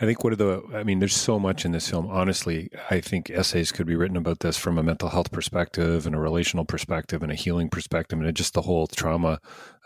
I 0.00 0.04
think 0.04 0.24
one 0.24 0.32
of 0.32 0.38
the, 0.38 0.62
I 0.74 0.82
mean, 0.82 0.98
there's 0.98 1.14
so 1.14 1.38
much 1.38 1.64
in 1.64 1.72
this 1.72 1.88
film. 1.88 2.08
Honestly, 2.08 2.70
I 2.90 3.00
think 3.00 3.30
essays 3.30 3.70
could 3.70 3.86
be 3.86 3.96
written 3.96 4.16
about 4.16 4.40
this 4.40 4.56
from 4.56 4.78
a 4.78 4.82
mental 4.82 5.08
health 5.08 5.30
perspective 5.30 6.06
and 6.06 6.14
a 6.14 6.18
relational 6.18 6.64
perspective 6.64 7.22
and 7.22 7.30
a 7.30 7.36
healing 7.36 7.68
perspective 7.68 8.20
and 8.20 8.36
just 8.36 8.54
the 8.54 8.62
whole 8.62 8.86
trauma 8.86 9.38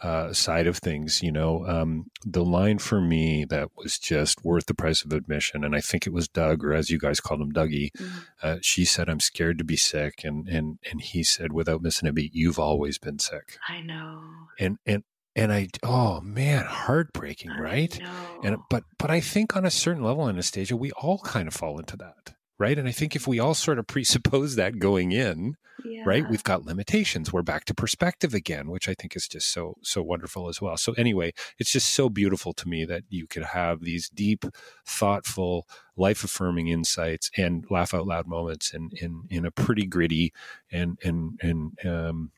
uh, 0.03 0.33
side 0.33 0.67
of 0.67 0.79
things. 0.79 1.23
You 1.23 1.33
know, 1.33 1.67
um, 1.67 2.11
the 2.25 2.45
line 2.45 2.79
for 2.79 3.01
me 3.01 3.45
that 3.47 3.71
was 3.77 3.99
just 3.99 4.45
worth 4.45 4.67
the 4.67 4.75
price 4.75 5.05
of 5.05 5.13
admission, 5.13 5.65
and 5.65 5.75
I 5.75 5.81
think 5.81 6.07
it 6.07 6.13
was 6.13 6.29
Doug, 6.29 6.65
or 6.65 6.75
as 6.75 6.91
you 6.91 6.99
guys 6.99 7.21
called 7.21 7.41
him, 7.41 7.53
Dougie. 7.53 7.91
Mm-hmm. 7.93 8.19
Uh, 8.43 8.57
she 8.63 8.85
said, 8.85 9.09
"I'm 9.09 9.21
scared 9.21 9.59
to 9.59 9.65
be 9.65 9.77
sick," 9.77 10.25
and 10.25 10.49
and 10.49 10.79
and 10.91 11.01
he 11.01 11.23
said, 11.23 11.53
without 11.53 11.83
missing 11.83 12.09
a 12.09 12.13
beat, 12.13 12.35
"You've 12.35 12.59
always 12.59 12.99
been 12.99 13.19
sick." 13.19 13.59
I 13.69 13.81
know. 13.81 14.23
And 14.59 14.79
and 14.87 15.05
and 15.37 15.53
I 15.53 15.69
oh 15.83 16.21
man, 16.23 16.65
heartbreaking, 16.65 17.51
right? 17.53 17.97
And 18.43 18.57
but 18.71 18.85
but 18.99 19.11
I 19.11 19.21
think 19.21 19.55
on 19.55 19.65
a 19.65 19.71
certain 19.71 20.03
level, 20.03 20.29
Anastasia, 20.29 20.77
we 20.77 20.91
all 20.93 21.19
kind 21.19 21.47
of 21.47 21.55
fall 21.55 21.79
into 21.79 21.97
that, 21.99 22.35
right? 22.59 22.79
And 22.79 22.89
I 22.89 22.93
think 22.93 23.15
if 23.15 23.29
we 23.29 23.39
all 23.39 23.55
sort 23.55 23.79
of 23.79 23.87
presuppose 23.87 24.57
that 24.57 24.79
going 24.79 25.13
in, 25.13 25.57
yeah. 25.85 26.03
right, 26.07 26.29
we've 26.29 26.43
got 26.43 26.65
limitations. 26.65 27.33
We're 27.33 27.43
back 27.43 27.67
to 27.67 27.75
perspective 27.75 28.33
again, 28.33 28.71
which 28.71 28.89
I 28.89 28.95
think 28.95 29.15
is 29.15 29.29
just 29.29 29.53
so 29.53 29.77
so 29.83 30.03
wonderful 30.03 30.49
as 30.49 30.61
well. 30.63 30.79
So 30.79 30.95
anyway, 30.95 31.33
it's 31.59 31.71
just 31.71 31.93
so 31.93 32.09
beautiful 32.09 32.55
to 32.55 32.69
me 32.69 32.87
that 32.87 33.03
you 33.11 33.27
could 33.27 33.45
have 33.45 33.83
these 33.83 34.09
deep, 34.09 34.47
thoughtful, 34.87 35.69
life 35.97 36.25
affirming 36.25 36.69
insights 36.69 37.31
and 37.37 37.67
laugh 37.71 37.93
out 37.93 38.07
loud 38.07 38.27
moments 38.27 38.73
in 38.73 38.91
in 39.03 39.25
in 39.29 39.45
a 39.45 39.51
pretty 39.51 39.85
gritty 39.87 40.33
and 40.73 40.99
and 41.05 41.39
and 41.43 41.87
um 41.87 42.31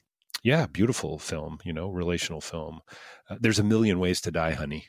yeah, 0.49 0.67
beautiful 0.67 1.19
film, 1.19 1.59
you 1.63 1.75
know, 1.75 1.91
relational 1.91 2.41
film. 2.41 2.81
Uh, 3.29 3.37
there's 3.39 3.59
a 3.59 3.65
million 3.65 3.99
ways 3.99 4.19
to 4.23 4.31
die, 4.31 4.53
honey. 4.53 4.87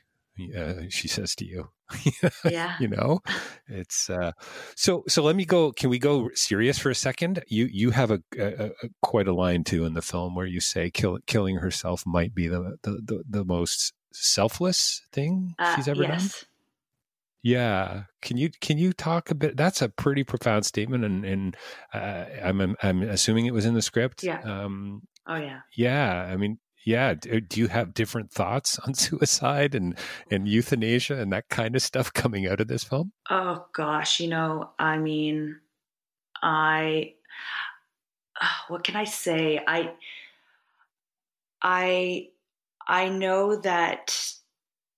Uh, 0.58 0.84
she 0.88 1.10
says 1.10 1.36
to 1.36 1.45
you, 1.45 1.67
yeah, 2.45 2.78
you 2.80 2.88
know, 2.88 3.19
it's 3.67 4.10
uh, 4.10 4.32
so. 4.78 5.04
So 5.10 5.22
let 5.22 5.36
me 5.36 5.43
go. 5.43 5.74
Can 5.74 5.89
we 5.89 6.00
go 6.00 6.30
serious 6.34 6.80
for 6.80 6.89
a 6.89 6.95
second? 6.95 7.43
You 7.50 7.65
you 7.65 7.91
have 7.91 8.10
a, 8.10 8.22
a, 8.38 8.67
a 8.67 8.89
quite 9.02 9.28
a 9.28 9.34
line 9.34 9.65
too 9.65 9.84
in 9.84 9.95
the 9.95 10.02
film 10.02 10.36
where 10.36 10.45
you 10.45 10.62
say 10.62 10.89
kill, 10.89 11.19
killing 11.28 11.58
herself 11.58 12.06
might 12.06 12.34
be 12.34 12.48
the 12.48 12.78
the, 12.84 12.91
the, 13.04 13.24
the 13.30 13.43
most 13.43 13.91
selfless 14.13 15.02
thing 15.12 15.56
uh, 15.60 15.76
she's 15.76 15.89
ever 15.89 16.04
yes. 16.04 16.22
done. 16.22 16.50
Yeah, 17.41 18.04
can 18.22 18.36
you 18.36 18.50
can 18.60 18.78
you 18.78 18.91
talk 18.91 19.32
a 19.32 19.36
bit? 19.36 19.56
That's 19.56 19.82
a 19.82 19.88
pretty 19.88 20.24
profound 20.26 20.65
statement, 20.65 21.06
and 21.06 21.24
and 21.24 21.58
uh, 21.93 22.26
I'm 22.43 22.76
I'm 22.84 23.02
assuming 23.04 23.45
it 23.45 23.54
was 23.54 23.65
in 23.65 23.76
the 23.76 23.82
script. 23.82 24.24
Yeah. 24.24 24.41
Um, 24.41 25.04
Oh 25.30 25.36
yeah. 25.36 25.60
Yeah, 25.76 26.28
I 26.30 26.38
mean, 26.38 26.58
yeah. 26.84 27.13
Do, 27.13 27.39
do 27.39 27.60
you 27.60 27.68
have 27.68 27.94
different 27.94 28.32
thoughts 28.32 28.80
on 28.80 28.94
suicide 28.96 29.76
and 29.76 29.96
and 30.32 30.48
euthanasia 30.48 31.20
and 31.20 31.32
that 31.32 31.50
kind 31.50 31.76
of 31.76 31.84
stuff 31.84 32.12
coming 32.12 32.48
out 32.48 32.60
of 32.60 32.68
this 32.68 32.84
film? 32.84 33.13
Oh 33.30 33.65
gosh, 33.74 34.20
you 34.20 34.28
know, 34.28 34.72
I 34.80 34.98
mean, 34.98 35.60
I 36.42 37.13
what 38.70 38.84
can 38.84 38.96
I 38.96 39.04
say? 39.04 39.62
I 39.65 39.92
I 41.62 42.30
I 42.88 43.10
know 43.10 43.56
that 43.58 44.34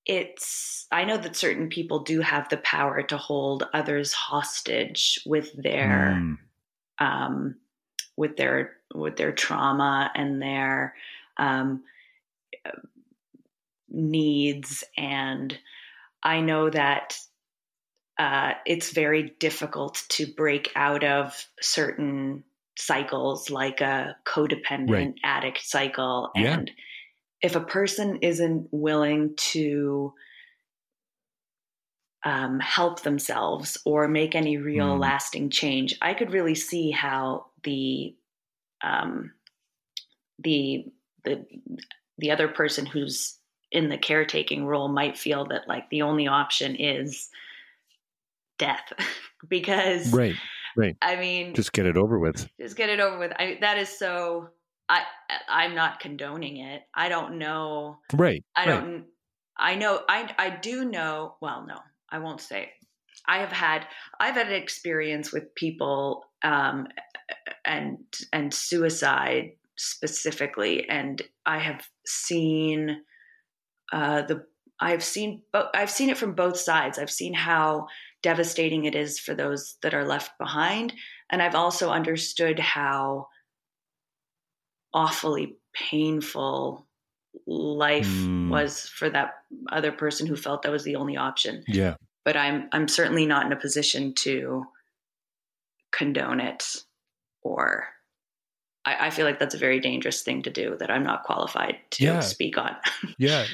it's 0.06 0.88
I 0.94 1.04
know 1.04 1.18
that 1.18 1.36
certain 1.36 1.68
people 1.68 2.04
do 2.04 2.22
have 2.22 2.48
the 2.48 2.58
power 2.58 3.04
to 3.04 3.18
hold 3.18 3.68
others 3.74 4.14
hostage 4.14 5.20
with 5.26 5.52
their 5.62 6.18
mm. 6.18 6.38
um 7.00 7.56
with 8.16 8.38
their 8.38 8.78
with 8.94 9.18
their 9.18 9.32
trauma 9.32 10.12
and 10.16 10.42
their 10.42 10.96
um, 11.38 11.84
needs. 13.90 14.84
And 14.98 15.58
I 16.24 16.42
know 16.42 16.70
that 16.70 17.18
uh, 18.18 18.54
it's 18.66 18.92
very 18.92 19.34
difficult 19.40 20.04
to 20.10 20.28
break 20.28 20.72
out 20.76 21.04
of 21.04 21.46
certain 21.60 22.44
cycles, 22.78 23.50
like 23.50 23.82
a 23.82 24.16
codependent 24.26 24.90
right. 24.90 25.16
addict 25.24 25.64
cycle. 25.64 26.32
Yeah. 26.36 26.54
And 26.54 26.72
if 27.42 27.56
a 27.56 27.62
person 27.62 28.20
isn't 28.22 28.68
willing 28.72 29.34
to 29.36 30.14
um, 32.24 32.60
help 32.60 33.02
themselves 33.02 33.80
or 33.86 34.08
make 34.08 34.36
any 34.36 34.58
real 34.58 34.96
mm. 34.96 35.00
lasting 35.00 35.50
change, 35.50 35.98
I 36.02 36.14
could 36.14 36.32
really 36.32 36.56
see 36.56 36.92
how 36.92 37.48
the 37.64 38.16
um, 38.84 39.32
the 40.40 40.86
the 41.24 41.46
the 42.18 42.32
other 42.32 42.48
person 42.48 42.86
who's 42.86 43.38
in 43.72 43.90
the 43.90 43.98
caretaking 43.98 44.66
role 44.66 44.90
might 44.90 45.18
feel 45.18 45.46
that 45.46 45.68
like 45.68 45.90
the 45.90 46.02
only 46.02 46.28
option 46.28 46.76
is 46.76 47.30
death. 48.58 48.92
Because 49.50 50.14
right 50.14 50.36
right. 50.78 50.96
I 51.02 51.16
mean 51.16 51.56
just 51.56 51.74
get 51.74 51.88
it 51.88 51.98
over 51.98 52.20
with. 52.20 52.48
just 52.60 52.76
get 52.76 52.90
it 52.90 53.00
over 53.00 53.18
with. 53.18 53.32
I, 53.40 53.58
that 53.62 53.80
is 53.80 53.90
so 53.90 54.50
i 54.88 55.02
i'm 55.50 55.74
not 55.74 56.00
condoning 56.00 56.58
it. 56.58 56.84
I 56.94 57.10
don't 57.10 57.40
know. 57.40 57.98
Right 58.14 58.46
i 58.56 58.66
don't 58.66 59.06
i 59.58 59.74
know 59.74 60.02
i 60.08 60.32
i 60.38 60.52
do 60.52 60.86
know 60.86 61.38
well 61.42 61.66
no 61.68 61.80
i 62.12 62.20
won't 62.20 62.40
say. 62.40 62.70
I 63.28 63.40
have 63.40 63.52
had 63.52 63.88
i've 64.20 64.36
had 64.36 64.46
an 64.46 64.54
experience 64.54 65.34
with 65.34 65.56
people 65.56 66.26
um 66.44 66.88
and 67.66 67.98
and 68.34 68.54
suicide 68.54 69.52
specifically 69.78 70.88
and 70.90 71.22
i 71.46 71.58
have 71.58 71.88
seen 72.06 73.02
uh, 73.94 74.22
the 74.24 74.46
i've 74.80 75.04
seen 75.04 75.42
i've 75.74 75.90
seen 75.90 76.10
it 76.10 76.18
from 76.18 76.34
both 76.34 76.58
sides. 76.58 76.98
I've 76.98 77.12
seen 77.12 77.34
how 77.34 77.88
devastating 78.24 78.86
it 78.86 78.96
is 78.96 79.20
for 79.20 79.34
those 79.34 79.78
that 79.82 79.94
are 79.94 80.06
left 80.06 80.38
behind 80.38 80.94
and 81.30 81.42
i've 81.42 81.56
also 81.56 81.90
understood 81.90 82.60
how 82.60 83.28
awfully 84.94 85.56
painful 85.74 86.88
life 87.48 88.08
mm. 88.08 88.50
was 88.50 88.88
for 88.88 89.10
that 89.10 89.36
other 89.72 89.92
person 89.92 90.28
who 90.28 90.36
felt 90.36 90.64
that 90.64 90.72
was 90.72 90.84
the 90.84 90.96
only 90.96 91.18
option. 91.18 91.64
Yeah. 91.68 91.96
But 92.24 92.38
i'm 92.38 92.68
i'm 92.72 92.88
certainly 92.88 93.26
not 93.26 93.46
in 93.46 93.52
a 93.52 93.56
position 93.56 94.14
to 94.16 94.66
condone 95.92 96.40
it 96.40 96.64
or 97.44 97.86
I, 98.86 99.08
I, 99.08 99.10
feel 99.10 99.26
like 99.26 99.40
that's 99.40 99.56
a 99.56 99.60
very 99.60 99.80
dangerous 99.80 100.22
thing 100.22 100.42
to 100.44 100.50
do 100.50 100.76
that 100.80 100.90
I'm 100.90 101.04
not 101.04 101.24
qualified 101.24 101.78
to 101.92 102.04
yeah. 102.04 102.20
speak 102.22 102.58
on. 102.58 102.76
yeah. 103.18 103.46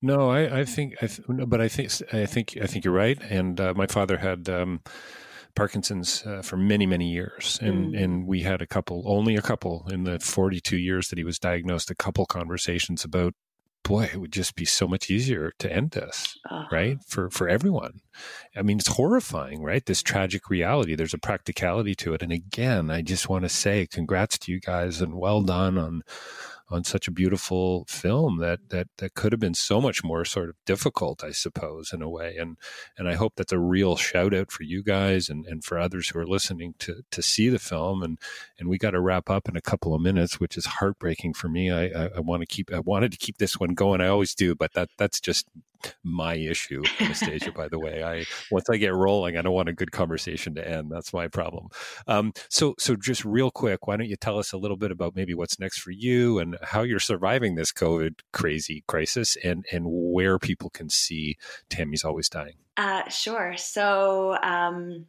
No, 0.00 0.30
I, 0.30 0.60
I 0.60 0.64
think, 0.64 0.94
I 1.00 1.06
th- 1.06 1.22
but 1.28 1.60
I 1.60 1.68
think, 1.68 1.92
I 2.12 2.26
think, 2.26 2.58
I 2.60 2.66
think 2.66 2.84
you're 2.84 2.94
right. 2.94 3.20
And 3.22 3.60
uh, 3.60 3.74
my 3.74 3.86
father 3.86 4.18
had 4.18 4.48
um, 4.48 4.80
Parkinson's 5.54 6.24
uh, 6.26 6.42
for 6.42 6.56
many, 6.56 6.86
many 6.86 7.10
years, 7.10 7.58
and 7.60 7.94
mm. 7.94 8.02
and 8.02 8.26
we 8.26 8.42
had 8.42 8.62
a 8.62 8.66
couple, 8.66 9.02
only 9.06 9.36
a 9.36 9.42
couple, 9.42 9.86
in 9.90 10.04
the 10.04 10.18
42 10.18 10.76
years 10.76 11.08
that 11.08 11.18
he 11.18 11.24
was 11.24 11.38
diagnosed, 11.38 11.90
a 11.90 11.94
couple 11.94 12.24
conversations 12.26 13.04
about 13.04 13.34
boy, 13.82 14.04
it 14.04 14.20
would 14.20 14.32
just 14.32 14.54
be 14.54 14.64
so 14.64 14.86
much 14.86 15.10
easier 15.10 15.52
to 15.58 15.72
end 15.72 15.92
this, 15.92 16.38
uh, 16.50 16.64
right? 16.70 16.98
For 17.06 17.30
for 17.30 17.48
everyone. 17.48 18.00
I 18.56 18.62
mean, 18.62 18.78
it's 18.78 18.96
horrifying, 18.96 19.62
right? 19.62 19.84
This 19.84 20.02
tragic 20.02 20.50
reality. 20.50 20.94
There's 20.94 21.14
a 21.14 21.18
practicality 21.18 21.94
to 21.96 22.14
it. 22.14 22.22
And 22.22 22.32
again, 22.32 22.90
I 22.90 23.02
just 23.02 23.28
want 23.28 23.44
to 23.44 23.48
say 23.48 23.86
congrats 23.86 24.38
to 24.38 24.52
you 24.52 24.60
guys 24.60 25.00
and 25.00 25.14
well 25.14 25.42
done 25.42 25.78
on 25.78 26.02
on 26.72 26.84
such 26.84 27.06
a 27.06 27.12
beautiful 27.12 27.84
film 27.86 28.38
that 28.38 28.70
that 28.70 28.88
that 28.98 29.14
could 29.14 29.32
have 29.32 29.40
been 29.40 29.54
so 29.54 29.80
much 29.80 30.02
more 30.02 30.24
sort 30.24 30.48
of 30.48 30.56
difficult, 30.64 31.22
I 31.22 31.30
suppose, 31.30 31.92
in 31.92 32.00
a 32.00 32.08
way. 32.08 32.36
And 32.36 32.56
and 32.96 33.08
I 33.08 33.14
hope 33.14 33.34
that's 33.36 33.52
a 33.52 33.58
real 33.58 33.96
shout 33.96 34.34
out 34.34 34.50
for 34.50 34.62
you 34.62 34.82
guys 34.82 35.28
and, 35.28 35.46
and 35.46 35.62
for 35.62 35.78
others 35.78 36.08
who 36.08 36.18
are 36.18 36.26
listening 36.26 36.74
to 36.80 37.02
to 37.10 37.22
see 37.22 37.48
the 37.48 37.58
film. 37.58 38.02
And 38.02 38.18
and 38.58 38.68
we 38.68 38.78
got 38.78 38.92
to 38.92 39.00
wrap 39.00 39.28
up 39.28 39.48
in 39.48 39.56
a 39.56 39.60
couple 39.60 39.94
of 39.94 40.00
minutes, 40.00 40.40
which 40.40 40.56
is 40.56 40.66
heartbreaking 40.66 41.34
for 41.34 41.48
me. 41.48 41.70
I 41.70 41.84
I, 41.86 42.10
I 42.16 42.20
want 42.20 42.40
to 42.40 42.46
keep 42.46 42.72
I 42.72 42.80
wanted 42.80 43.12
to 43.12 43.18
keep 43.18 43.38
this 43.38 43.60
one 43.60 43.74
going. 43.74 44.00
I 44.00 44.08
always 44.08 44.34
do, 44.34 44.54
but 44.54 44.72
that 44.72 44.88
that's 44.96 45.20
just 45.20 45.46
my 46.02 46.34
issue, 46.34 46.82
Anastasia. 47.00 47.52
by 47.52 47.68
the 47.68 47.78
way, 47.78 48.02
I 48.02 48.24
once 48.50 48.68
I 48.70 48.76
get 48.76 48.94
rolling, 48.94 49.36
I 49.36 49.42
don't 49.42 49.54
want 49.54 49.68
a 49.68 49.72
good 49.72 49.92
conversation 49.92 50.54
to 50.54 50.68
end. 50.68 50.90
That's 50.90 51.12
my 51.12 51.28
problem. 51.28 51.68
Um, 52.06 52.32
so, 52.48 52.74
so 52.78 52.96
just 52.96 53.24
real 53.24 53.50
quick, 53.50 53.86
why 53.86 53.96
don't 53.96 54.08
you 54.08 54.16
tell 54.16 54.38
us 54.38 54.52
a 54.52 54.58
little 54.58 54.76
bit 54.76 54.90
about 54.90 55.14
maybe 55.16 55.34
what's 55.34 55.58
next 55.58 55.80
for 55.80 55.90
you 55.90 56.38
and 56.38 56.56
how 56.62 56.82
you're 56.82 56.98
surviving 56.98 57.54
this 57.54 57.72
COVID 57.72 58.20
crazy 58.32 58.84
crisis, 58.86 59.36
and 59.44 59.64
and 59.72 59.84
where 59.88 60.38
people 60.38 60.70
can 60.70 60.88
see 60.88 61.36
Tammy's 61.68 62.04
always 62.04 62.28
dying. 62.28 62.56
Uh, 62.76 63.08
sure. 63.08 63.54
So. 63.56 64.36
Um 64.42 65.06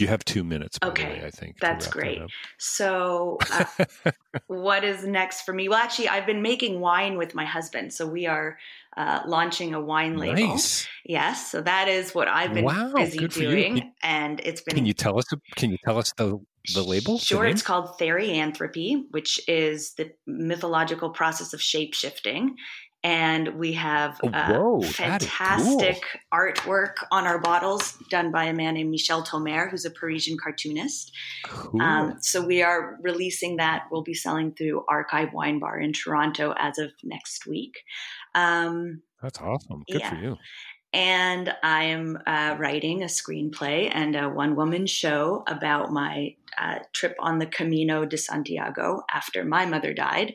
you 0.00 0.08
have 0.08 0.24
two 0.24 0.44
minutes. 0.44 0.78
okay, 0.84 1.20
way, 1.20 1.26
I 1.26 1.30
think 1.30 1.58
that's 1.60 1.86
great. 1.86 2.20
That 2.20 2.28
so, 2.58 3.38
uh, 3.52 4.10
what 4.46 4.84
is 4.84 5.04
next 5.04 5.42
for 5.42 5.52
me? 5.52 5.68
Well, 5.68 5.78
actually, 5.78 6.08
I've 6.08 6.26
been 6.26 6.42
making 6.42 6.80
wine 6.80 7.16
with 7.16 7.34
my 7.34 7.44
husband, 7.44 7.92
so 7.92 8.06
we 8.06 8.26
are 8.26 8.58
uh, 8.96 9.22
launching 9.26 9.74
a 9.74 9.80
wine 9.80 10.16
label. 10.16 10.48
Nice. 10.48 10.88
Yes, 11.04 11.50
so 11.50 11.60
that 11.62 11.88
is 11.88 12.14
what 12.14 12.28
I've 12.28 12.54
been 12.54 12.64
wow, 12.64 12.92
busy 12.94 13.28
doing, 13.28 13.92
and 14.02 14.40
it's 14.40 14.60
been. 14.60 14.74
Can 14.74 14.86
you 14.86 14.94
tell 14.94 15.18
us? 15.18 15.26
Can 15.56 15.70
you 15.70 15.78
tell 15.84 15.98
us 15.98 16.12
the 16.16 16.38
the 16.74 16.82
label? 16.82 17.18
Sure, 17.18 17.44
the 17.44 17.50
it's 17.50 17.62
called 17.62 17.98
Therianthropy, 17.98 19.04
which 19.10 19.40
is 19.48 19.94
the 19.94 20.12
mythological 20.26 21.10
process 21.10 21.52
of 21.52 21.62
shape 21.62 21.94
shifting, 21.94 22.56
and 23.08 23.58
we 23.58 23.72
have 23.72 24.20
oh, 24.22 24.28
whoa, 24.28 24.82
fantastic 24.82 26.04
cool. 26.12 26.38
artwork 26.38 26.96
on 27.10 27.26
our 27.26 27.38
bottles 27.38 27.96
done 28.10 28.30
by 28.30 28.44
a 28.44 28.52
man 28.52 28.74
named 28.74 28.90
Michel 28.90 29.22
Tomer, 29.24 29.70
who's 29.70 29.86
a 29.86 29.90
Parisian 29.90 30.36
cartoonist. 30.36 31.10
Cool. 31.44 31.80
Um, 31.80 32.18
so 32.20 32.44
we 32.44 32.62
are 32.62 32.98
releasing 33.00 33.56
that. 33.56 33.84
We'll 33.90 34.02
be 34.02 34.12
selling 34.12 34.52
through 34.52 34.84
Archive 34.90 35.32
Wine 35.32 35.58
Bar 35.58 35.80
in 35.80 35.94
Toronto 35.94 36.52
as 36.58 36.76
of 36.76 36.90
next 37.02 37.46
week. 37.46 37.78
Um, 38.34 39.00
That's 39.22 39.40
awesome. 39.40 39.84
Good 39.90 40.02
yeah. 40.02 40.10
for 40.10 40.16
you. 40.16 40.36
And 40.92 41.54
I 41.62 41.84
am 41.84 42.18
uh, 42.26 42.56
writing 42.58 43.02
a 43.02 43.06
screenplay 43.06 43.90
and 43.90 44.16
a 44.16 44.28
one 44.28 44.54
woman 44.54 44.86
show 44.86 45.44
about 45.46 45.92
my 45.92 46.34
uh, 46.60 46.80
trip 46.92 47.16
on 47.20 47.38
the 47.38 47.46
Camino 47.46 48.04
de 48.04 48.18
Santiago 48.18 49.02
after 49.10 49.46
my 49.46 49.64
mother 49.64 49.94
died. 49.94 50.34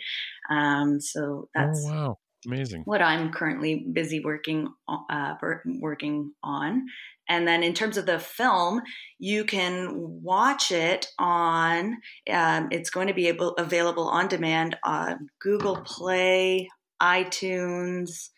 Um, 0.50 1.00
so 1.00 1.50
that's 1.54 1.86
oh, 1.86 1.92
wow. 1.92 2.18
Amazing. 2.46 2.84
What 2.86 3.02
I'm 3.02 3.32
currently 3.32 3.86
busy 3.92 4.20
working 4.20 4.68
uh, 4.88 5.36
working 5.66 6.34
on, 6.44 6.86
and 7.30 7.48
then 7.48 7.64
in 7.64 7.74
terms 7.74 7.98
of 7.98 8.06
the 8.06 8.20
film, 8.20 8.82
you 9.20 9.46
can 9.46 10.22
watch 10.24 10.72
it 10.72 11.08
on. 11.18 11.98
Um, 12.30 12.68
it's 12.72 12.90
going 12.90 13.08
to 13.08 13.14
be 13.14 13.28
able 13.28 13.52
available 13.52 14.08
on 14.08 14.28
demand 14.28 14.78
on 14.84 15.30
Google 15.40 15.78
Play, 15.78 16.70
iTunes, 17.02 18.30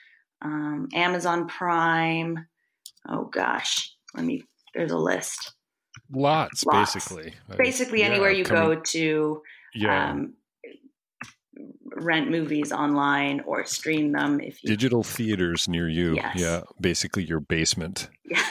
um, 0.42 0.88
Amazon 0.94 1.48
Prime. 1.48 2.48
Oh 3.10 3.26
gosh, 3.26 3.94
let 4.14 4.26
me. 4.26 4.44
There's 4.74 4.92
a 4.92 4.98
list. 4.98 5.54
Lots, 6.12 6.66
Lots. 6.66 6.94
basically. 6.94 7.34
Basically, 7.58 8.04
uh, 8.04 8.08
anywhere 8.08 8.32
yeah, 8.32 8.38
you 8.38 8.44
coming, 8.44 8.76
go 8.76 8.82
to. 8.82 9.42
Yeah. 9.74 10.12
Um, 10.12 10.34
rent 11.86 12.30
movies 12.30 12.72
online 12.72 13.42
or 13.42 13.66
stream 13.66 14.12
them 14.12 14.40
if 14.42 14.64
you 14.64 14.70
digital 14.70 15.04
theaters 15.04 15.68
near 15.68 15.88
you. 15.88 16.16
Yes. 16.16 16.36
yeah 16.38 16.62
basically 16.80 17.24
your 17.24 17.40
basement. 17.40 18.10
Yeah. 18.28 18.44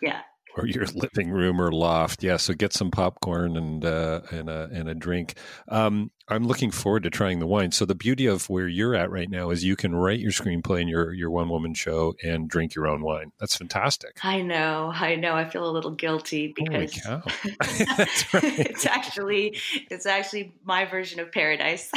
yeah 0.00 0.20
or 0.56 0.66
your 0.66 0.86
living 0.94 1.30
room 1.30 1.60
or 1.60 1.72
loft. 1.72 2.22
Yeah, 2.22 2.36
so 2.36 2.54
get 2.54 2.72
some 2.72 2.90
popcorn 2.90 3.56
and 3.56 3.84
uh, 3.84 4.20
and 4.30 4.48
a 4.48 4.68
and 4.72 4.88
a 4.88 4.94
drink. 4.94 5.34
Um, 5.68 6.10
I'm 6.28 6.46
looking 6.46 6.70
forward 6.70 7.02
to 7.02 7.10
trying 7.10 7.40
the 7.40 7.46
wine. 7.46 7.72
So 7.72 7.84
the 7.84 7.94
beauty 7.94 8.26
of 8.26 8.48
where 8.48 8.68
you're 8.68 8.94
at 8.94 9.10
right 9.10 9.28
now 9.28 9.50
is 9.50 9.64
you 9.64 9.74
can 9.74 9.94
write 9.94 10.20
your 10.20 10.30
screenplay 10.30 10.82
in 10.82 10.88
your 10.88 11.12
your 11.12 11.30
one 11.30 11.48
woman 11.48 11.74
show 11.74 12.14
and 12.22 12.48
drink 12.48 12.74
your 12.74 12.86
own 12.86 13.02
wine. 13.02 13.32
That's 13.40 13.56
fantastic. 13.56 14.24
I 14.24 14.42
know, 14.42 14.92
I 14.94 15.16
know. 15.16 15.34
I 15.34 15.48
feel 15.48 15.68
a 15.68 15.72
little 15.72 15.90
guilty 15.90 16.54
because 16.54 16.92
That's 17.96 18.34
right. 18.34 18.58
it's 18.58 18.86
actually 18.86 19.58
it's 19.90 20.06
actually 20.06 20.54
my 20.64 20.84
version 20.84 21.20
of 21.20 21.32
paradise. 21.32 21.90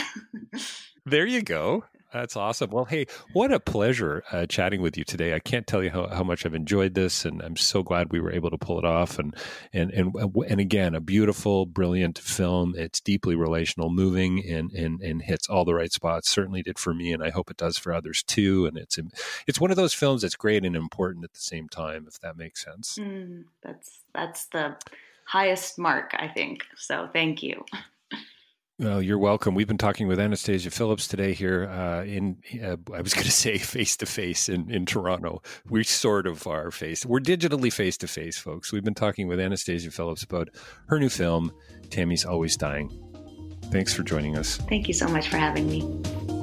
there 1.05 1.25
you 1.25 1.41
go. 1.41 1.83
That's 2.13 2.37
awesome. 2.37 2.69
Well, 2.69 2.85
hey, 2.85 3.07
what 3.33 3.51
a 3.51 3.59
pleasure 3.59 4.23
uh, 4.31 4.45
chatting 4.45 4.83
with 4.83 4.97
you 4.97 5.03
today. 5.03 5.33
I 5.33 5.39
can't 5.39 5.65
tell 5.65 5.83
you 5.83 5.89
how, 5.89 6.07
how 6.07 6.23
much 6.23 6.45
I've 6.45 6.53
enjoyed 6.53 6.93
this, 6.93 7.25
and 7.25 7.41
I'm 7.41 7.55
so 7.55 7.81
glad 7.81 8.11
we 8.11 8.19
were 8.19 8.31
able 8.31 8.51
to 8.51 8.57
pull 8.57 8.77
it 8.77 8.85
off. 8.85 9.17
And 9.17 9.35
and 9.73 9.89
and 9.91 10.15
and 10.47 10.59
again, 10.61 10.93
a 10.93 11.01
beautiful, 11.01 11.65
brilliant 11.65 12.19
film. 12.19 12.75
It's 12.77 12.99
deeply 12.99 13.35
relational, 13.35 13.89
moving, 13.89 14.45
and 14.47 14.71
and 14.73 15.01
and 15.01 15.23
hits 15.23 15.49
all 15.49 15.65
the 15.65 15.73
right 15.73 15.91
spots. 15.91 16.29
Certainly 16.29 16.61
did 16.61 16.77
for 16.77 16.93
me, 16.93 17.11
and 17.11 17.23
I 17.23 17.31
hope 17.31 17.49
it 17.49 17.57
does 17.57 17.79
for 17.79 17.91
others 17.91 18.21
too. 18.21 18.67
And 18.67 18.77
it's 18.77 18.99
it's 19.47 19.59
one 19.59 19.71
of 19.71 19.77
those 19.77 19.95
films 19.95 20.21
that's 20.21 20.35
great 20.35 20.63
and 20.63 20.75
important 20.75 21.25
at 21.25 21.33
the 21.33 21.39
same 21.39 21.67
time, 21.67 22.05
if 22.07 22.19
that 22.19 22.37
makes 22.37 22.63
sense. 22.63 22.99
Mm, 22.99 23.45
that's 23.63 24.01
that's 24.13 24.45
the 24.47 24.75
highest 25.25 25.79
mark, 25.79 26.11
I 26.13 26.27
think. 26.27 26.63
So, 26.77 27.09
thank 27.11 27.41
you. 27.41 27.65
Well, 28.79 29.03
you're 29.03 29.19
welcome. 29.19 29.53
We've 29.53 29.67
been 29.67 29.77
talking 29.77 30.07
with 30.07 30.19
Anastasia 30.19 30.71
Phillips 30.71 31.07
today 31.07 31.33
here 31.33 31.69
uh, 31.69 32.03
in, 32.05 32.37
uh, 32.63 32.77
I 32.91 33.01
was 33.01 33.13
going 33.13 33.23
to 33.25 33.31
say 33.31 33.59
face 33.59 33.95
to 33.97 34.07
face 34.07 34.49
in 34.49 34.85
Toronto. 34.87 35.43
We 35.69 35.83
sort 35.83 36.25
of 36.25 36.47
are 36.47 36.71
face. 36.71 37.05
We're 37.05 37.19
digitally 37.19 37.71
face 37.71 37.97
to 37.97 38.07
face, 38.07 38.39
folks. 38.39 38.71
We've 38.71 38.83
been 38.83 38.95
talking 38.95 39.27
with 39.27 39.39
Anastasia 39.39 39.91
Phillips 39.91 40.23
about 40.23 40.49
her 40.87 40.99
new 40.99 41.09
film, 41.09 41.51
Tammy's 41.91 42.25
Always 42.25 42.57
Dying. 42.57 42.89
Thanks 43.65 43.93
for 43.93 44.01
joining 44.01 44.37
us. 44.37 44.57
Thank 44.57 44.87
you 44.87 44.93
so 44.93 45.07
much 45.07 45.29
for 45.29 45.37
having 45.37 45.69
me. 45.69 46.42